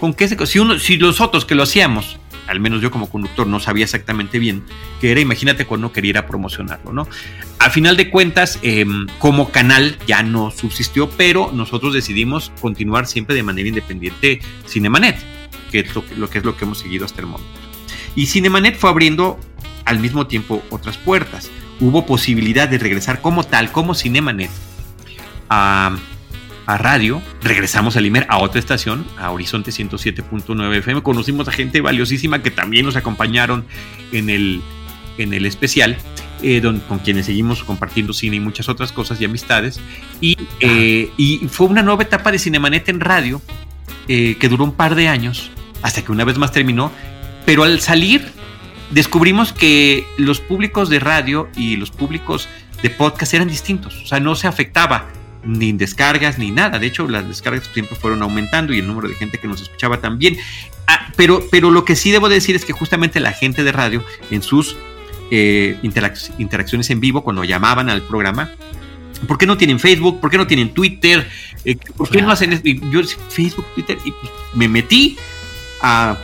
[0.00, 2.18] ¿Con qué se, si, uno, si los otros que lo hacíamos
[2.48, 4.64] al menos yo como conductor no sabía exactamente bien
[5.00, 7.06] qué era, imagínate cuando quería promocionarlo, ¿no?
[7.58, 13.36] A final de cuentas, em, como canal ya no subsistió, pero nosotros decidimos continuar siempre
[13.36, 15.18] de manera independiente Cinemanet,
[15.70, 17.60] que es lo, que es lo que hemos seguido hasta el momento.
[18.16, 19.38] Y Cinemanet fue abriendo
[19.84, 21.50] al mismo tiempo otras puertas.
[21.80, 24.50] Hubo posibilidad de regresar como tal, como Cinemanet,
[25.50, 25.96] a
[26.68, 31.02] a radio, regresamos a Limer a otra estación, a Horizonte 107.9 FM.
[31.02, 33.64] Conocimos a gente valiosísima que también nos acompañaron
[34.12, 34.60] en el,
[35.16, 35.96] en el especial,
[36.42, 39.80] eh, con quienes seguimos compartiendo cine y muchas otras cosas y amistades.
[40.20, 43.40] Y, eh, y fue una nueva etapa de Cinemanet en radio
[44.06, 45.50] eh, que duró un par de años,
[45.80, 46.92] hasta que una vez más terminó.
[47.46, 48.30] Pero al salir,
[48.90, 52.46] descubrimos que los públicos de radio y los públicos
[52.82, 55.08] de podcast eran distintos, o sea, no se afectaba
[55.48, 56.78] ni descargas ni nada.
[56.78, 60.00] De hecho, las descargas siempre fueron aumentando y el número de gente que nos escuchaba
[60.00, 60.36] también.
[60.86, 64.04] Ah, pero, pero lo que sí debo decir es que justamente la gente de radio
[64.30, 64.76] en sus
[65.30, 68.52] eh, interacciones en vivo, cuando llamaban al programa,
[69.26, 70.20] ¿por qué no tienen Facebook?
[70.20, 71.26] ¿Por qué no tienen Twitter?
[71.64, 72.62] Eh, ¿Por qué no hacen eso?
[72.64, 75.16] Yo Facebook, Twitter, y pues me metí
[75.80, 76.18] a...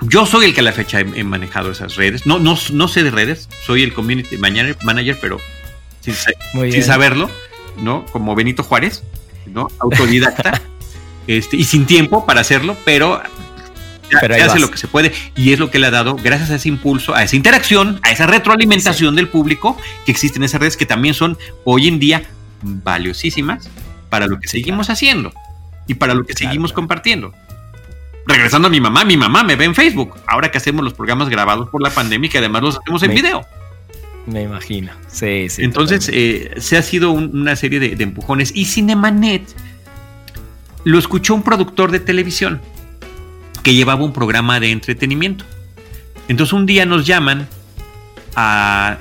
[0.00, 2.26] Yo soy el que a la fecha he, manejado esas redes.
[2.26, 5.40] No, no, no sé de redes, soy el community manager, pero
[6.02, 7.30] sin saberlo.
[7.78, 8.04] ¿No?
[8.06, 9.02] Como Benito Juárez,
[9.46, 9.68] ¿no?
[9.78, 10.60] Autodidacta,
[11.26, 13.20] este, y sin tiempo para hacerlo, pero
[14.12, 16.68] hace lo que se puede y es lo que le ha dado gracias a ese
[16.68, 21.14] impulso, a esa interacción, a esa retroalimentación del público que existen esas redes que también
[21.14, 22.22] son hoy en día
[22.62, 23.68] valiosísimas
[24.08, 25.32] para lo que seguimos haciendo
[25.86, 27.32] y para lo que seguimos compartiendo.
[28.26, 31.28] Regresando a mi mamá, mi mamá me ve en Facebook, ahora que hacemos los programas
[31.28, 33.46] grabados por la pandemia y que además los hacemos en video.
[34.26, 34.92] Me imagino.
[35.08, 35.62] Sí, sí.
[35.62, 38.52] Entonces, eh, se ha sido una serie de, empujones.
[38.54, 39.42] Y Cinemanet
[40.84, 42.60] lo escuchó un productor de televisión
[43.62, 45.44] que llevaba un programa de entretenimiento.
[46.28, 47.48] Entonces, un día nos llaman
[48.34, 48.98] a,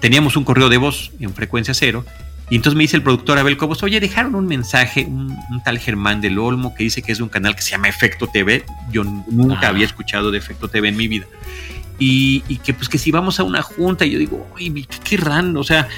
[0.00, 2.04] teníamos un correo de voz en frecuencia cero.
[2.50, 5.34] Y entonces me dice el productor Abel Cobos, oye, dejaron un mensaje, un,
[5.64, 8.26] tal Germán del Olmo que dice que es de un canal que se llama Efecto
[8.26, 8.64] TV.
[8.92, 11.26] Yo nunca había escuchado de Efecto TV en mi vida
[11.98, 15.64] y, que pues que si vamos a una junta, yo digo, uy, qué raro, o
[15.64, 15.88] sea,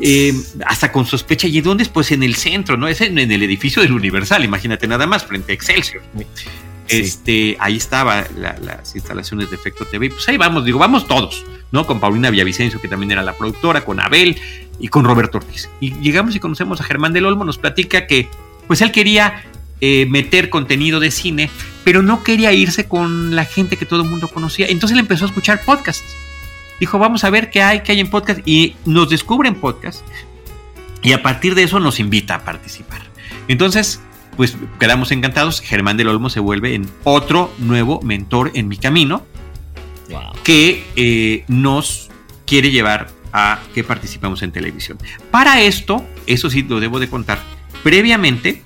[0.00, 0.32] eh,
[0.66, 1.88] hasta con sospecha, ¿y dónde es?
[1.88, 2.88] Pues en el centro, ¿no?
[2.88, 6.02] Es en, el edificio del Universal, imagínate nada más, frente a Excelsior.
[6.88, 11.86] Este, ahí estaba las instalaciones de Efecto TV, pues ahí vamos, digo, vamos todos, ¿no?
[11.86, 14.38] Con Paulina Villavicencio, que también era la productora, con Abel
[14.78, 15.70] y con Roberto Ortiz.
[15.80, 18.28] Y llegamos y conocemos a Germán del Olmo, nos platica que,
[18.66, 19.44] pues él quería
[19.80, 21.50] eh, meter contenido de cine,
[21.84, 24.66] pero no quería irse con la gente que todo el mundo conocía.
[24.68, 26.16] Entonces él empezó a escuchar podcasts.
[26.80, 28.40] Dijo, vamos a ver qué hay, qué hay en podcast.
[28.46, 30.04] Y nos descubren podcast.
[31.02, 33.02] Y a partir de eso nos invita a participar.
[33.48, 34.00] Entonces,
[34.36, 35.60] pues quedamos encantados.
[35.60, 39.24] Germán del Olmo se vuelve en otro nuevo mentor en mi camino.
[40.44, 42.10] Que eh, nos
[42.46, 44.98] quiere llevar a que participamos en televisión.
[45.30, 47.40] Para esto, eso sí lo debo de contar,
[47.82, 48.62] previamente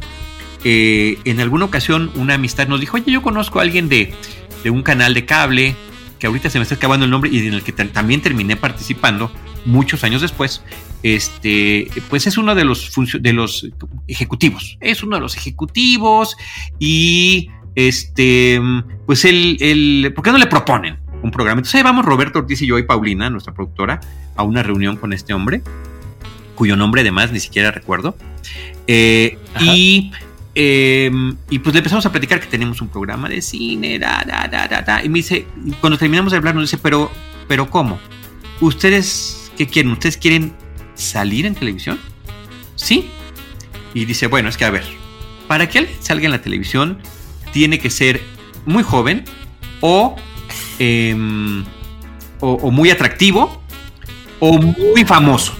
[0.65, 4.15] eh, en alguna ocasión una amistad nos dijo, oye, yo conozco a alguien de,
[4.65, 5.77] un canal de cable,
[6.19, 9.31] que ahorita se me está acabando el nombre y en el que también terminé participando
[9.65, 10.63] muchos años después,
[11.03, 13.69] este, pues es uno de los, de los
[14.09, 16.37] ejecutivos, es uno de los ejecutivos
[16.79, 18.61] y este,
[19.07, 21.61] pues él, el, ¿por qué no le proponen un programa?
[21.61, 24.01] Entonces ahí vamos Roberto Ortiz y yo y Paulina, nuestra productora,
[24.35, 25.63] a una reunión con este hombre,
[26.57, 28.17] cuyo nombre además ni siquiera recuerdo,
[28.89, 30.11] eh, y
[30.61, 34.49] Em, y pues le empezamos a platicar que tenemos un programa de cine, da, da,
[34.49, 35.47] da, da, y me dice,
[35.81, 37.13] cuando terminamos de hablar, nos dice, pero,
[37.47, 38.01] pero ¿cómo?
[38.61, 39.93] ¿Ustedes qué quieren?
[39.93, 40.53] ¿Ustedes quieren
[40.97, 42.01] salir en televisión?
[42.75, 43.09] Sí.
[43.95, 44.83] Y dice, bueno, es que a ver,
[45.47, 46.99] para que alguien salga en la televisión,
[47.53, 48.21] tiene que ser
[48.67, 49.27] muy joven
[49.81, 50.17] o,
[50.81, 51.65] em,
[52.41, 53.63] o muy atractivo
[54.41, 55.55] o muy famoso.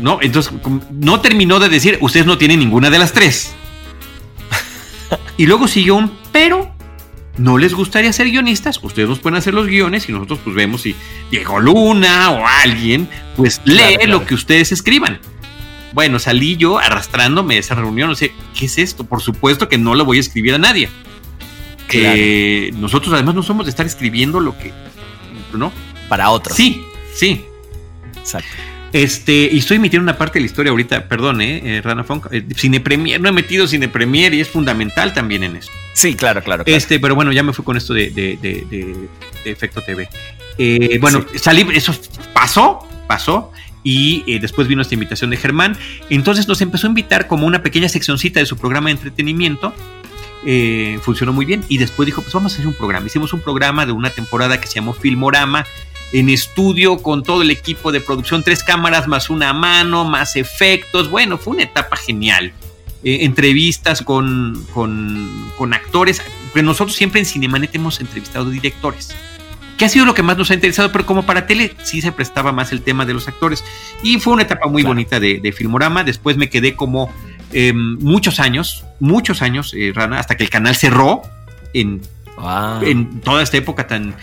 [0.00, 0.18] ¿No?
[0.20, 0.52] Entonces,
[0.90, 3.54] no terminó de decir, ustedes no tienen ninguna de las tres.
[5.36, 6.72] y luego siguió un, pero
[7.36, 10.82] no les gustaría ser guionistas, ustedes nos pueden hacer los guiones y nosotros pues vemos
[10.82, 10.94] si
[11.30, 15.18] Diego Luna o alguien, pues lee lo que ustedes escriban.
[15.92, 19.04] Bueno, salí yo arrastrándome de esa reunión, no sé, ¿qué es esto?
[19.04, 20.88] Por supuesto que no lo voy a escribir a nadie.
[22.74, 24.72] Nosotros además no somos de estar escribiendo lo que,
[25.52, 25.72] ¿no?
[26.08, 26.56] Para otros.
[26.56, 26.82] Sí,
[27.14, 27.44] sí.
[28.16, 28.50] Exacto.
[28.94, 32.28] Este, y estoy metiendo una parte de la historia ahorita, perdón, eh, eh Rana Funk.
[32.30, 35.72] Eh, cine Premier, no he metido Cine Premier y es fundamental también en eso.
[35.94, 36.62] Sí, claro, claro.
[36.64, 39.08] Este, pero bueno, ya me fui con esto de, de,
[39.44, 40.08] Efecto TV.
[40.58, 41.92] Eh, bueno, salí, eso
[42.32, 43.50] pasó, pasó.
[43.82, 45.76] Y después vino esta invitación de Germán.
[46.08, 49.74] Entonces nos empezó a invitar como una pequeña seccioncita de su programa de entretenimiento
[50.46, 51.64] eh, funcionó muy bien.
[51.68, 53.06] Y después dijo, pues vamos a hacer un programa.
[53.06, 55.66] Hicimos un programa de una temporada que se llamó Filmorama,
[56.12, 61.10] en estudio con todo el equipo de producción, tres cámaras más una mano, más efectos.
[61.10, 62.52] Bueno, fue una etapa genial.
[63.02, 66.22] Eh, entrevistas con, con, con actores.
[66.54, 69.14] Nosotros siempre en Cinemanet hemos entrevistado directores
[69.76, 72.12] que ha sido lo que más nos ha interesado, pero como para tele sí se
[72.12, 73.64] prestaba más el tema de los actores.
[74.04, 74.94] Y fue una etapa muy Claro.
[74.94, 76.04] bonita de, de Filmorama.
[76.04, 77.12] Después me quedé como
[77.52, 81.22] eh, muchos años, muchos años, eh, Rana, hasta que el canal cerró
[81.72, 82.00] en,
[82.38, 82.80] Ah.
[82.84, 84.14] en toda esta época tan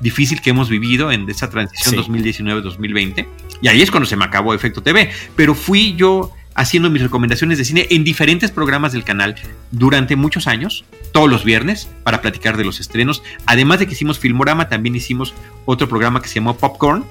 [0.00, 2.10] difícil que hemos vivido en esa transición Sí.
[2.10, 3.26] 2019-2020.
[3.60, 5.10] Y ahí es cuando se me acabó Efecto TV.
[5.36, 9.36] Pero fui yo haciendo mis recomendaciones de cine en diferentes programas del canal
[9.70, 13.22] durante muchos años, todos los viernes, para platicar de los estrenos.
[13.46, 15.34] Además de que hicimos Filmorama, también hicimos
[15.66, 17.04] otro programa que se llamó Popcorn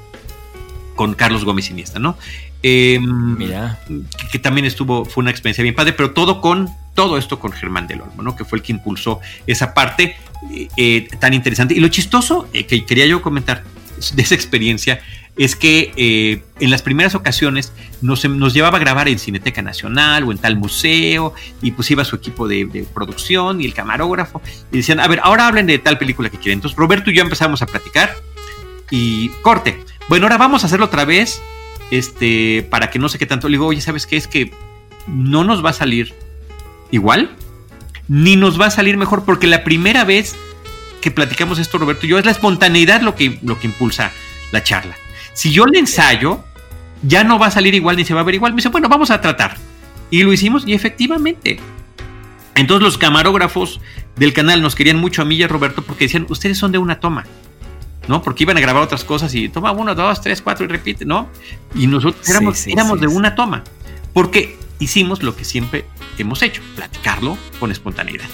[0.95, 2.17] con Carlos Gómez Iniesta, ¿no?
[2.63, 3.79] Em, Mira.
[3.87, 7.51] que, que también estuvo, fue una experiencia bien padre, pero todo con, todo esto con
[7.51, 8.35] Germán del Olmo, ¿no?
[8.35, 10.17] Que fue el que impulsó esa parte
[10.51, 11.75] eh, eh, tan interesante.
[11.75, 13.63] Y lo chistoso eh, que quería yo comentar
[14.13, 14.99] de esa experiencia
[15.35, 20.31] es que en las primeras ocasiones nos, nos llevaba a grabar en Cineteca Nacional o
[20.31, 24.41] en tal museo y pues iba su equipo de, de producción y el camarógrafo
[24.71, 26.57] y decían, a ver, ahora hablen de tal película que quieren.
[26.57, 28.15] Entonces Roberto y yo empezamos a platicar
[28.89, 29.79] y corte.
[30.09, 31.39] Bueno, ahora vamos a hacerlo otra vez
[31.91, 33.47] este, para que no sé qué tanto.
[33.47, 34.17] Le digo, oye, ¿sabes qué?
[34.17, 34.51] Es que
[35.07, 36.13] no nos va a salir
[36.91, 37.31] igual,
[38.07, 40.35] ni nos va a salir mejor, porque la primera vez
[41.01, 44.11] que platicamos esto, Roberto y yo, es la espontaneidad lo que, lo que impulsa
[44.51, 44.95] la charla.
[45.33, 46.43] Si yo le ensayo,
[47.03, 48.53] ya no va a salir igual ni se va a ver igual.
[48.53, 49.57] Me dice, bueno, vamos a tratar.
[50.09, 51.59] Y lo hicimos y efectivamente.
[52.55, 53.79] Entonces los camarógrafos
[54.15, 56.79] del canal nos querían mucho a mí y a Roberto porque decían, ustedes son de
[56.79, 57.25] una toma.
[58.07, 58.21] ¿No?
[58.21, 61.29] Porque iban a grabar otras cosas y toma uno, dos, tres, cuatro y repite, ¿no?
[61.75, 63.63] Y nosotros éramos, sí, éramos sí, de una toma.
[64.13, 65.85] Porque hicimos lo que siempre
[66.17, 68.25] hemos hecho, platicarlo con espontaneidad.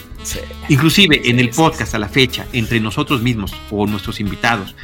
[0.69, 4.75] Inclusive en el podcast a la fecha, entre nosotros mismos o nuestros invitados,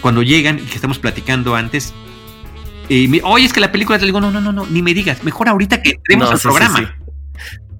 [0.00, 1.92] cuando llegan y que estamos platicando antes,
[2.88, 4.92] y me- oye, es que la película te digo, no, no, no, no, ni me
[4.94, 6.96] digas, mejor ahorita que entremos No, al programa.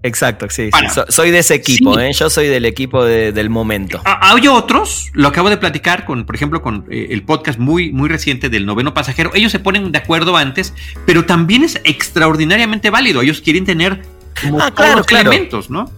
[0.04, 0.68] Exacto, sí.
[0.72, 0.86] sí.
[0.94, 2.00] So- soy de ese equipo, Sí.
[2.02, 2.12] ¿eh?
[2.12, 4.00] Yo soy del equipo de- del momento.
[4.04, 7.90] Ah, Hay otros, lo acabo de platicar con, por ejemplo, con eh, el podcast muy,
[7.90, 9.30] muy reciente del noveno pasajero.
[9.34, 10.74] Ellos se ponen de acuerdo antes,
[11.06, 13.22] pero también es extraordinariamente válido.
[13.22, 14.02] Ellos quieren tener
[14.42, 15.30] como Ah, todos claro, los claro.
[15.30, 15.90] elementos, ¿no?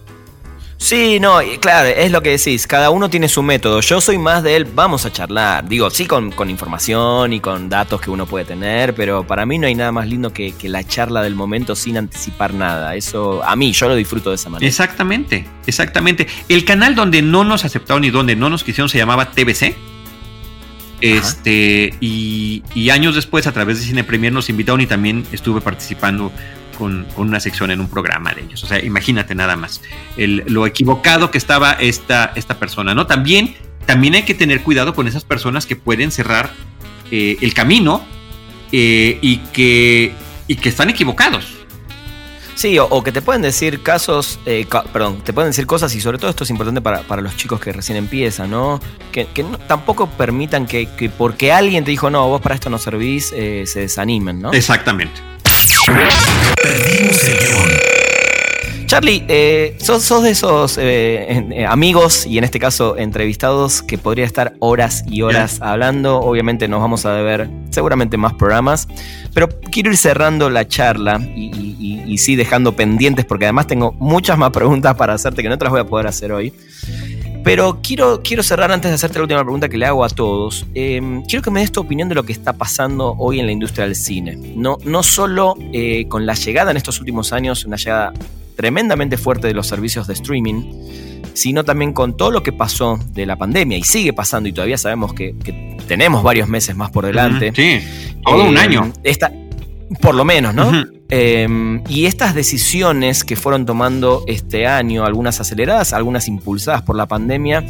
[0.77, 3.81] Sí, no, claro, es lo que decís, cada uno tiene su método.
[3.81, 5.67] Yo soy más de él, vamos a charlar.
[5.67, 9.57] Digo, sí, con, con información y con datos que uno puede tener, pero para mí
[9.57, 12.95] no hay nada más lindo que, que la charla del momento sin anticipar nada.
[12.95, 14.67] Eso, a mí, yo lo disfruto de esa manera.
[14.67, 16.27] Exactamente, exactamente.
[16.47, 19.75] El canal donde no nos aceptaron y donde no nos quisieron se llamaba TBC.
[21.01, 25.59] Este, y, y años después, a través de Cine Premier, nos invitaron y también estuve
[25.61, 26.31] participando
[26.77, 28.63] con, con una sección en un programa de ellos.
[28.63, 29.81] O sea, imagínate nada más
[30.15, 33.07] el- lo equivocado que estaba esta, esta persona, ¿no?
[33.07, 33.55] También,
[33.85, 36.51] también hay que tener cuidado con esas personas que pueden cerrar
[37.11, 38.03] eh, el camino
[38.71, 40.13] eh, y, que,
[40.47, 41.53] y que están equivocados.
[42.55, 45.93] Sí, o, o que te pueden decir casos, eh, ca- perdón, te pueden decir cosas
[45.93, 48.79] y sobre todo esto es importante para, para los chicos que recién empiezan, ¿no?
[49.11, 52.71] Que, que no- tampoco permitan que, que porque alguien te dijo, no, vos para esto
[52.71, 54.51] no servís, eh, se desanimen, ¿no?
[54.53, 55.21] Exactamente.
[56.61, 57.69] Perdimos el guion.
[58.87, 63.97] Charlie, eh, sos, sos de esos eh, eh, amigos y en este caso entrevistados que
[63.97, 66.19] podría estar horas y horas hablando.
[66.19, 68.87] Obviamente nos vamos a deber seguramente más programas,
[69.33, 73.67] pero quiero ir cerrando la charla y, y- y- y sí dejando pendientes porque además
[73.67, 76.53] tengo muchas más preguntas para hacerte que no te las voy a poder hacer hoy.
[77.43, 80.65] Pero quiero, quiero cerrar antes de hacerte la última pregunta que le hago a todos.
[80.75, 83.51] Eh, quiero que me des tu opinión de lo que está pasando hoy en la
[83.53, 84.35] industria del cine.
[84.55, 88.13] No, no solo eh, con la llegada en estos últimos años, una llegada
[88.57, 90.63] tremendamente fuerte de los servicios de streaming,
[91.33, 94.77] sino también con todo lo que pasó de la pandemia y sigue pasando y todavía
[94.77, 97.53] sabemos que, que tenemos varios meses más por delante.
[97.55, 97.79] Sí,
[98.25, 98.91] todo un Eh, año.
[99.03, 99.31] Esta,
[100.01, 100.69] por lo menos, ¿no?
[100.69, 100.96] Ujú.
[101.09, 107.05] Eh, y estas decisiones que fueron tomando este año, algunas aceleradas, algunas impulsadas por la
[107.07, 107.63] pandemia,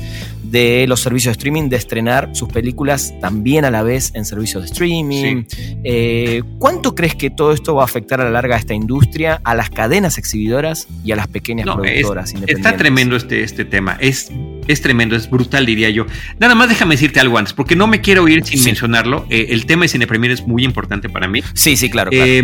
[0.44, 4.64] de los servicios de streaming, de estrenar sus películas también a la vez en servicios
[4.64, 5.44] de streaming.
[5.84, 9.42] Eh, ¿Cuánto crees que todo esto va a afectar a la larga a esta industria,
[9.44, 12.66] a las cadenas exhibidoras y a las pequeñas No, es- productoras independientes?
[12.66, 13.98] Está tremendo este, este tema.
[14.00, 14.32] Es,
[14.70, 16.06] es tremendo, es brutal, diría yo.
[16.40, 18.66] Nada más déjame decirte algo antes, porque no me quiero ir sin Sí.
[18.66, 19.26] mencionarlo.
[19.30, 21.42] Eh, el tema de Cine Premier es muy importante para mí.
[21.56, 22.26] Sí, sí, claro, claro.
[22.26, 22.42] Eh,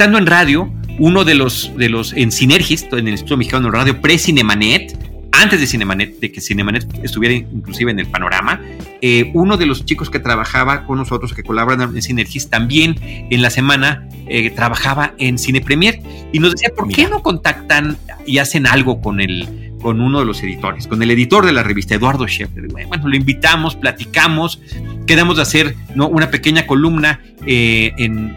[0.00, 3.76] estando en radio, uno de los, de los en Sinergis, en el Instituto Mexicano de
[3.76, 4.96] Radio, pre-Cinemanet,
[5.30, 8.62] antes de Cinemanet, de que Cinemanet estuviera inclusive en el panorama,
[9.02, 13.42] eh, uno de los chicos que trabajaba con nosotros, que colaboran en Sinergis, también en
[13.42, 16.00] la semana eh, trabajaba en Cine Premier.
[16.32, 20.26] Y nos decía, ¿por qué no contactan y hacen algo con el con uno de
[20.26, 22.68] los editores, con el editor de la revista, Eduardo Scheffler.
[22.68, 24.60] Bueno, lo invitamos, platicamos,
[25.06, 28.36] quedamos de hacer una pequeña columna eh, en,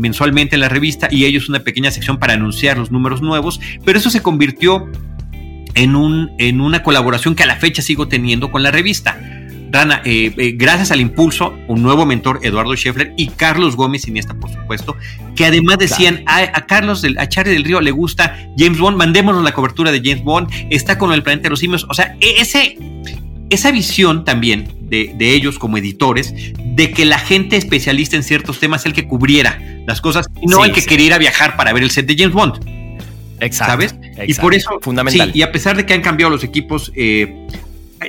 [0.00, 3.98] mensualmente en la revista y ellos una pequeña sección para anunciar los números nuevos, pero
[3.98, 4.88] eso se convirtió
[5.74, 5.94] en
[6.60, 9.18] una colaboración que a la fecha sigo teniendo con la revista.
[9.72, 14.34] Rana, eh, eh, gracias al impulso, un nuevo mentor, Eduardo Scheffler, y Carlos Gómez Iniesta,
[14.34, 14.94] por supuesto,
[15.34, 19.42] que además decían, a, Carlos, del, a Charlie del Río le gusta James Bond, mandémonos
[19.42, 21.86] la cobertura de James Bond, está con el planeta de los simios.
[21.88, 22.76] O sea, e, ese,
[23.48, 28.82] esa visión también de, ellos como editores, de que la gente especialista en ciertos temas
[28.82, 31.90] es el que cubriera las cosas, y no el que quería viajar para ver el
[31.90, 32.60] set de James Bond.
[33.40, 33.72] Exacto.
[33.72, 33.94] ¿Sabes?
[34.28, 35.32] Y por eso, fundamental.
[35.34, 37.46] y a pesar de que han cambiado los equipos, eh,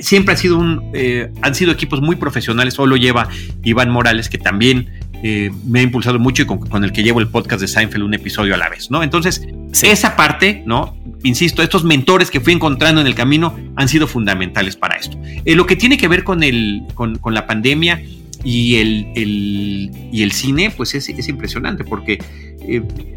[0.02, 2.78] siempre ha sido un, eh, han sido equipos muy profesionales.
[2.80, 3.30] Hoy lo lleva
[3.64, 4.89] Iván Morales, que también
[5.24, 8.14] eh, me ha impulsado mucho y con, el que llevo el podcast de Seinfeld un
[8.14, 9.04] episodio a la vez, ¿no?
[9.04, 9.48] Entonces,
[9.82, 10.98] esa parte, ¿no?
[11.24, 15.18] Insisto, estos mentores que fui encontrando en el camino han sido fundamentales para esto.
[15.46, 18.02] Eh, lo que tiene que ver con, el, con, la pandemia
[18.44, 22.20] y el, y el cine, pues es, es impresionante porque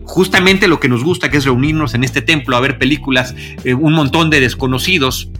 [0.05, 3.93] justamente lo que nos gusta, que es reunirnos en este templo a ver películas, un
[3.93, 5.31] montón de desconocidos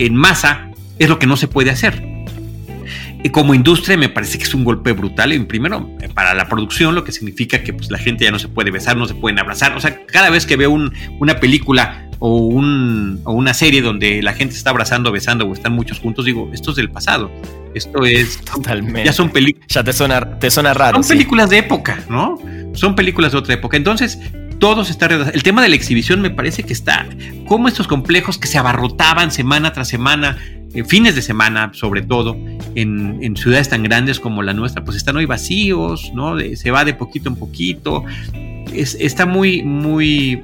[0.00, 0.69] en masa,
[1.00, 2.04] es lo que no se puede hacer.
[3.22, 5.32] Y como industria me parece que es un golpe brutal.
[5.32, 8.48] En primero, para la producción, lo que significa que pues, la gente ya no se
[8.48, 9.76] puede besar, no se pueden abrazar.
[9.76, 14.70] O sea, cada vez que veo una película o, una serie donde la gente está
[14.70, 17.30] abrazando, besando o están muchos juntos, digo, esto es del pasado.
[17.74, 18.40] Esto es.
[18.44, 19.04] Totalmente.
[19.04, 19.68] Ya son películas.
[19.68, 21.02] Ya te suena, te suena raro.
[21.02, 22.38] Son películas de época, ¿no?
[22.72, 23.76] Son películas de otra época.
[23.76, 24.18] Entonces,
[24.58, 27.06] todo se está El tema de la exhibición me parece que está.
[27.46, 30.38] Como estos complejos que se abarrotaban semana tras semana
[30.86, 32.36] fines de semana, sobre todo,
[32.74, 36.36] en, ciudades tan grandes como la nuestra, pues están hoy vacíos, ¿no?
[36.38, 38.04] se va de poquito en poquito.
[38.72, 40.42] Es, está muy, muy,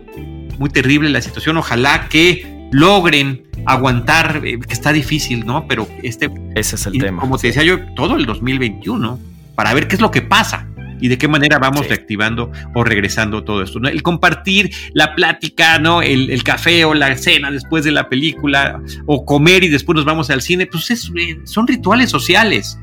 [0.59, 1.57] muy terrible la situación.
[1.57, 5.67] Ojalá que logren aguantar, eh, que está difícil, ¿no?
[5.69, 6.31] Pero este.
[6.55, 7.21] Ese es el tema.
[7.21, 9.19] Como te decía yo, todo el 2021,
[9.55, 10.67] para ver qué es lo que pasa
[11.01, 13.81] y de qué manera vamos reactivando o regresando todo esto.
[13.81, 13.89] ¿no?
[13.89, 16.03] El compartir la plática, ¿no?
[16.03, 20.31] El, café o la cena después de la película, o comer y después nos vamos
[20.31, 22.79] al cine, pues eh, son rituales sociales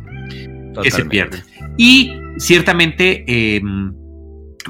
[0.81, 1.43] que se pierden.
[1.77, 3.93] Y ciertamente, em,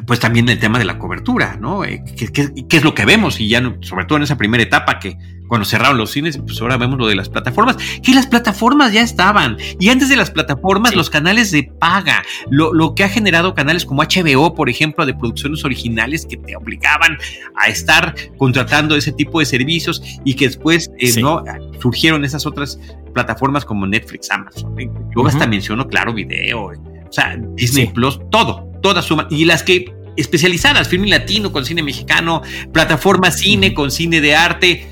[0.06, 1.84] pues también el tema de la cobertura, ¿no?
[1.86, 3.40] Eh, ¿Qué, es lo que vemos?
[3.40, 5.18] Y ya, sobre todo en esa primera etapa que
[5.48, 9.02] cuando cerraron los cines, pues ahora vemos lo de las plataformas, que las plataformas ya
[9.02, 9.58] estaban.
[9.80, 14.02] Y antes de las plataformas, los canales de paga, lo, que ha generado canales como
[14.02, 17.18] HBO, por ejemplo, de producciones originales que te obligaban
[17.56, 21.44] a estar contratando ese tipo de servicios y que después eh, no
[21.80, 22.80] surgieron esas otras
[23.14, 24.76] plataformas como Netflix, Amazon.
[25.16, 29.26] Yo hasta menciono, claro, video, o sea, Disney Plus, todo, todas suman.
[29.32, 34.88] Y las que especializadas, filme latino con cine mexicano, plataforma cine con cine de arte,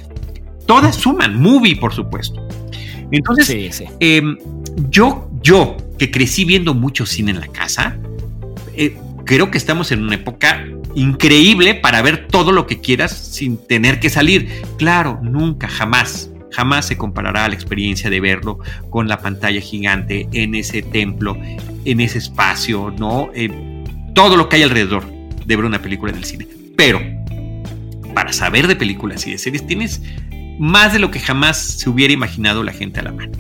[0.65, 2.41] todas suman, movie por supuesto.
[3.11, 4.37] Entonces, em,
[4.89, 7.97] yo, yo que crecí viendo mucho cine en la casa,
[8.73, 10.65] eh, creo que estamos en una época
[10.95, 14.63] increíble para ver todo lo que quieras sin tener que salir.
[14.77, 20.55] Claro, nunca, jamás, jamás se comparará la experiencia de verlo con la pantalla gigante en
[20.55, 21.37] ese templo,
[21.85, 23.29] en ese espacio, ¿no?
[23.35, 23.70] Eh,
[24.13, 25.05] todo lo que hay alrededor
[25.45, 26.47] de ver una película en el cine.
[26.75, 27.01] Pero,
[28.13, 30.01] para saber de películas y de series, tienes
[30.59, 33.31] más de lo que jamás se hubiera imaginado la gente a la mano.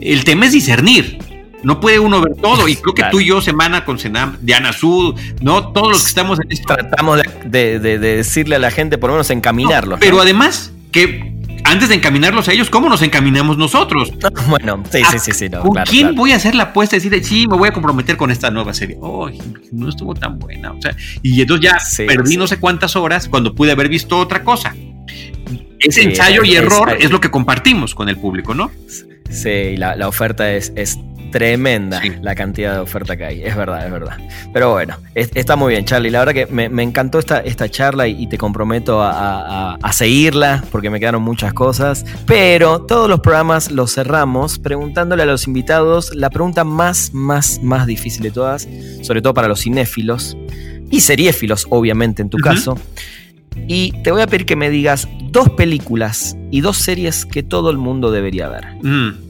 [0.00, 1.18] El tema es discernir.
[1.62, 2.68] No puede uno ver todo.
[2.68, 5.72] Y creo que tú y yo, semana con Senam, Diana Sud, ¿no?
[5.72, 6.72] Todos los que estamos en esto.
[6.74, 9.98] Tratamos de, decirle a la gente, por lo menos encaminarlos.
[9.98, 11.37] pero además, que
[11.70, 14.12] antes de encaminarlos a ellos, ¿cómo nos encaminamos nosotros?
[14.48, 15.50] Bueno, sí, sí, sí, sí.
[15.50, 18.30] ¿Con quién voy a hacer la apuesta y decir, sí, me voy a comprometer con
[18.30, 18.96] esta nueva serie?
[19.00, 19.28] Oh,
[19.72, 20.72] no estuvo tan buena.
[20.72, 24.42] O sea, y entonces ya perdí no sé cuántas horas cuando pude haber visto otra
[24.42, 24.74] cosa.
[25.80, 28.70] Ese ensayo y error es, lo que compartimos con el público, ¿no?
[29.28, 30.98] Sí, la, la oferta es, es
[31.30, 34.16] tremenda la cantidad de oferta que hay, es verdad, es verdad.
[34.52, 36.10] Pero bueno, está muy bien, Charlie.
[36.10, 40.90] La verdad que me, encantó esta, esta charla y, te comprometo a, a, seguirla porque
[40.90, 42.04] me quedaron muchas cosas.
[42.26, 47.86] Pero todos los programas los cerramos preguntándole a los invitados la pregunta más, más, más
[47.86, 48.68] difícil de todas,
[49.02, 50.36] sobre todo para los cinéfilos
[50.90, 52.78] y seriéfilos, obviamente, en tu caso.
[53.66, 57.70] Y te voy a pedir que me digas dos películas y dos series que todo
[57.70, 58.66] el mundo debería ver.
[58.82, 59.28] Mm.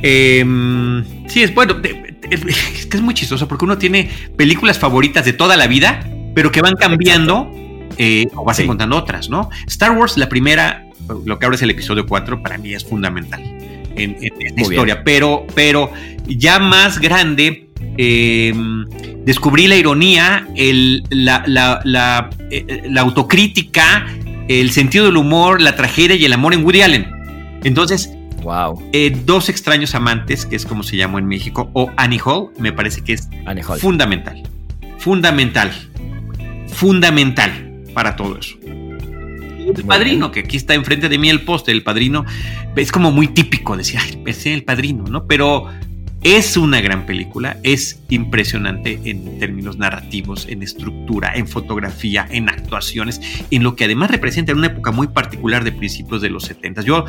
[0.00, 1.76] Em, sí, es bueno.
[2.28, 6.50] Es que es muy chistoso porque uno tiene películas favoritas de toda la vida, pero
[6.50, 7.48] que van cambiando
[7.98, 9.48] eh, o vas encontrando otras, ¿no?
[9.68, 10.88] Star Wars, la primera,
[11.24, 13.40] lo que ahora es el episodio 4, para mí es fundamental
[13.94, 15.04] en, esta historia.
[15.04, 15.92] Pero, pero
[16.26, 18.84] ya más grande, em,
[19.24, 24.04] descubrí la ironía, el, la, la, la, eh, la autocrítica
[24.48, 27.06] el sentido del humor, la tragedia y el amor en Woody Allen.
[27.64, 28.15] Entonces,
[28.46, 28.90] Wow.
[28.92, 32.72] eh, Dos extraños amantes, que es como se llamó en México, o Annie Hall, me
[32.72, 33.80] parece que es Annie Hall.
[33.80, 34.40] fundamental.
[34.98, 35.72] Fundamental.
[36.68, 38.56] Fundamental para todo eso.
[38.64, 42.24] El Muy padrino, que aquí está enfrente de mí el poste, el padrino,
[42.76, 45.26] es como muy típico decir, ay, es el padrino, ¿no?
[45.26, 45.66] Pero
[46.34, 53.20] es una gran película, es impresionante en términos narrativos, en estructura, en fotografía, en actuaciones,
[53.52, 56.82] en lo que además representa en una época muy particular de principios de los 70.
[56.82, 57.04] Yo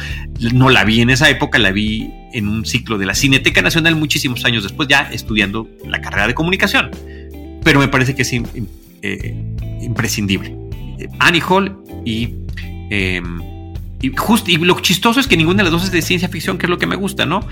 [0.53, 3.95] no la vi en esa época, la vi en un ciclo de la Cineteca Nacional
[3.95, 6.91] muchísimos años después, ya estudiando la carrera de comunicación.
[7.63, 8.31] Pero me parece que es
[9.01, 10.55] eh, imprescindible.
[10.99, 12.35] Eh, Annie Hall y...
[12.91, 13.21] eh,
[14.01, 16.57] y, just- y lo chistoso es que ninguna de las dos es de ciencia ficción,
[16.57, 17.47] que es lo que me gusta, ¿no?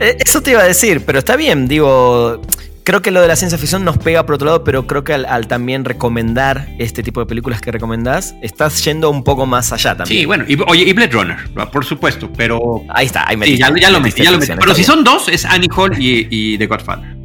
[0.00, 2.40] Eh, Eso te iba a decir, pero está bien, digo.
[2.84, 5.12] Creo que lo de la ciencia ficción nos pega por otro lado, pero creo que
[5.12, 9.74] al, al también recomendar este tipo de películas que recomendás, estás yendo un poco más
[9.74, 10.20] allá también.
[10.20, 11.36] Sí, bueno, y, oye, y Blade Runner,
[11.70, 12.80] por supuesto, pero...
[12.88, 14.52] Ahí está, ahí Sí, metiste, ya, ya lo metí, ya lo metí.
[14.58, 14.86] Pero si bien.
[14.86, 17.17] son dos, es Annie Hall y, y The Godfather.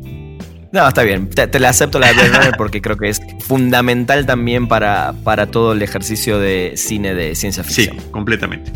[0.73, 1.29] No, está bien.
[1.29, 5.73] Te, te la acepto la de porque creo que es fundamental también para, para todo
[5.73, 7.97] el ejercicio de cine de ciencia Sí, ficción.
[8.11, 8.71] completamente.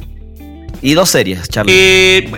[0.84, 1.74] Y dos series, Charlie.
[1.76, 2.32] Eh,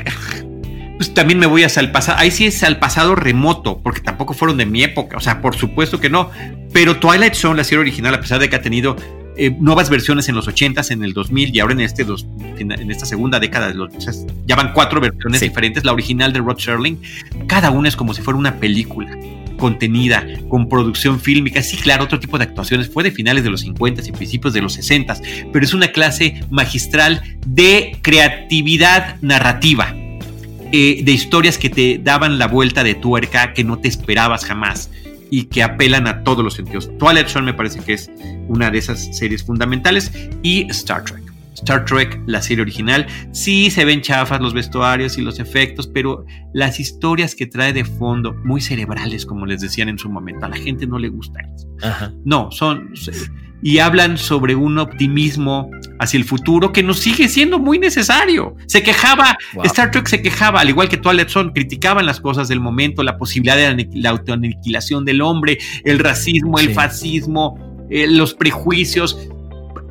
[0.95, 2.18] pues también me voy hacia el pasado.
[2.20, 5.18] Ahí sí es al pasado remoto, porque tampoco fueron de mi época.
[5.18, 6.32] O sea, por supuesto que no.
[6.72, 8.95] Pero Twilight Zone, la serie original, a pesar de que ha tenido
[9.36, 12.26] eh, nuevas versiones en los 80s, en el 2000 y ahora en, este dos-
[12.57, 14.14] en esta segunda década, de los, o sea,
[14.45, 15.47] ya van cuatro versiones Sí.
[15.49, 15.84] diferentes.
[15.86, 17.01] La original de Rod Serling,
[17.47, 19.18] cada una es como si fuera una película
[19.60, 21.62] contenida, con producción fílmica.
[21.62, 22.89] Sí, claro, otro tipo de actuaciones.
[22.89, 25.10] Fue de finales de los 50 y principios de los 60
[25.51, 29.93] pero es una clase magistral de creatividad narrativa,
[30.72, 34.89] eh, de historias que te daban la vuelta de tuerca que no te esperabas jamás
[35.32, 36.89] y que apelan a todos los sentidos.
[36.97, 38.10] Twilight Zone me parece que es
[38.47, 41.29] una de esas series fundamentales y Star Trek.
[41.60, 46.26] Star Trek, la serie original, sí se ven chafas los vestuarios y los efectos, pero
[46.53, 50.49] las historias que trae de fondo, muy cerebrales, como les decían en su momento, a
[50.49, 51.68] la gente no le gusta eso.
[51.82, 52.14] Ajá.
[52.26, 52.89] No, son
[53.62, 58.55] y hablan sobre un optimismo hacia el futuro que nos sigue siendo muy necesario.
[58.68, 59.66] Se quejaba, Wow.
[59.66, 63.18] Star Trek se quejaba, al igual que Twilight Zone, criticaban las cosas del momento, la
[63.18, 66.74] posibilidad de la aniqui- la autoaniquilación del hombre, el racismo, el Sí.
[66.74, 69.18] fascismo, eh, los prejuicios.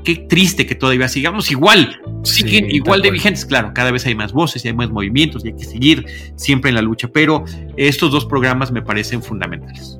[0.05, 3.45] Qué triste que todavía sigamos igual, siguen Sí, igual de vigentes.
[3.45, 6.71] Claro, cada vez hay más voces y hay más movimientos y hay que seguir siempre
[6.71, 7.45] en la lucha, pero
[7.77, 9.99] estos dos programas me parecen fundamentales.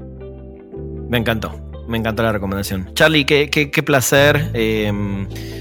[1.09, 1.53] Me encantó.
[1.89, 2.91] Me encantó la recomendación.
[2.93, 4.51] Charlie, qué, qué, qué placer.
[4.53, 4.93] Eh,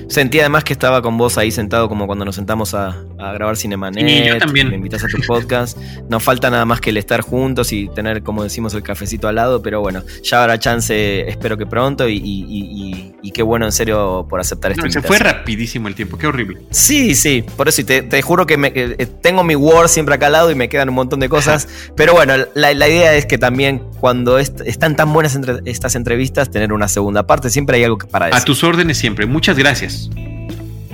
[0.09, 3.57] sentí además que estaba con vos ahí sentado como cuando nos sentamos a, a grabar
[3.57, 4.07] Cinemanet.
[4.07, 4.69] Sí, yo también.
[4.69, 5.77] Me invitas a tu podcast.
[6.09, 9.35] Nos falta nada más que el estar juntos y tener, como decimos, el cafecito al
[9.35, 9.61] lado.
[9.61, 12.07] Pero bueno, ya habrá chance, espero que pronto.
[12.07, 15.17] Y, y- y- y- y qué bueno, en serio, por aceptar esta No, se fue
[15.19, 16.59] rapidísimo el tiempo, qué horrible.
[16.71, 19.87] Sí, sí, por eso y te, te juro que, me- que, eh, tengo mi Word
[19.89, 21.67] siempre acá al lado y me quedan un montón de cosas.
[21.95, 25.95] Pero bueno, la, la idea es que también cuando est- están tan buenas entre- estas
[25.95, 27.49] entrevistas, tener una segunda parte.
[27.49, 28.43] Siempre hay algo para A decir.
[28.45, 29.25] tus órdenes siempre.
[29.25, 30.09] Muchas gracias.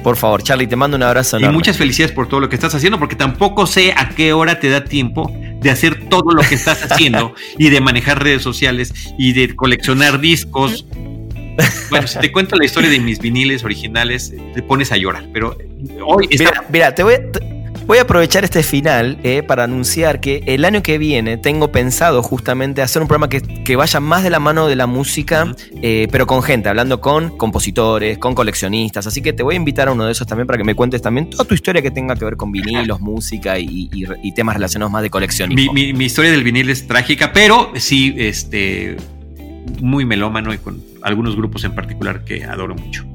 [0.04, 2.76] Por favor, Charlie, te mando un abrazo Y muchas felicidades por todo lo que estás
[2.76, 5.32] haciendo, porque tampoco sé a qué hora te da tiempo
[5.62, 10.20] de hacer todo lo que estás haciendo y de manejar redes sociales y de coleccionar
[10.20, 10.86] discos.
[11.89, 15.26] Bueno, si te cuento la historia de mis viniles originales, te pones a llorar.
[15.32, 15.56] Pero
[16.06, 17.22] hoy está- Mira, mira, te voy, a-
[17.86, 22.24] voy a aprovechar este final eh, para anunciar que el año que viene tengo pensado
[22.24, 26.08] justamente hacer un programa que, que vaya más de la mano de la música, eh,
[26.12, 29.06] pero con gente, hablando con compositores, con coleccionistas.
[29.08, 31.02] Así que te voy a invitar a uno de esos también para que me cuentes
[31.02, 34.56] también toda tu historia que tenga que ver con vinilos, música y, y- y temas
[34.56, 35.74] relacionados más de mi, coleccionismo.
[35.74, 38.98] mi- mi historia del vinil es trágica, pero sí, este,
[39.82, 43.06] muy melómano y con algunos grupos en particular que adoro mucho.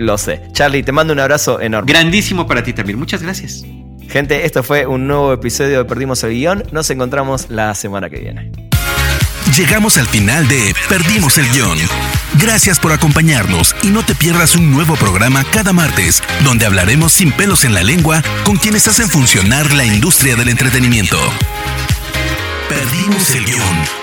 [0.00, 0.40] Lo sé.
[0.52, 1.92] Charlie, te mando un abrazo enorme.
[1.92, 2.98] Grandísimo para ti también.
[2.98, 3.64] Muchas gracias.
[4.08, 6.64] Gente, esto fue un nuevo episodio de Perdimos el Guión.
[6.72, 8.50] Nos encontramos la semana que viene.
[9.54, 11.76] Llegamos al final de Perdimos el Guión.
[12.40, 17.30] Gracias por acompañarnos y no te pierdas un nuevo programa cada martes, donde hablaremos sin
[17.32, 21.18] pelos en la lengua con quienes hacen funcionar la industria del entretenimiento.
[22.70, 23.99] Perdimos el Guión.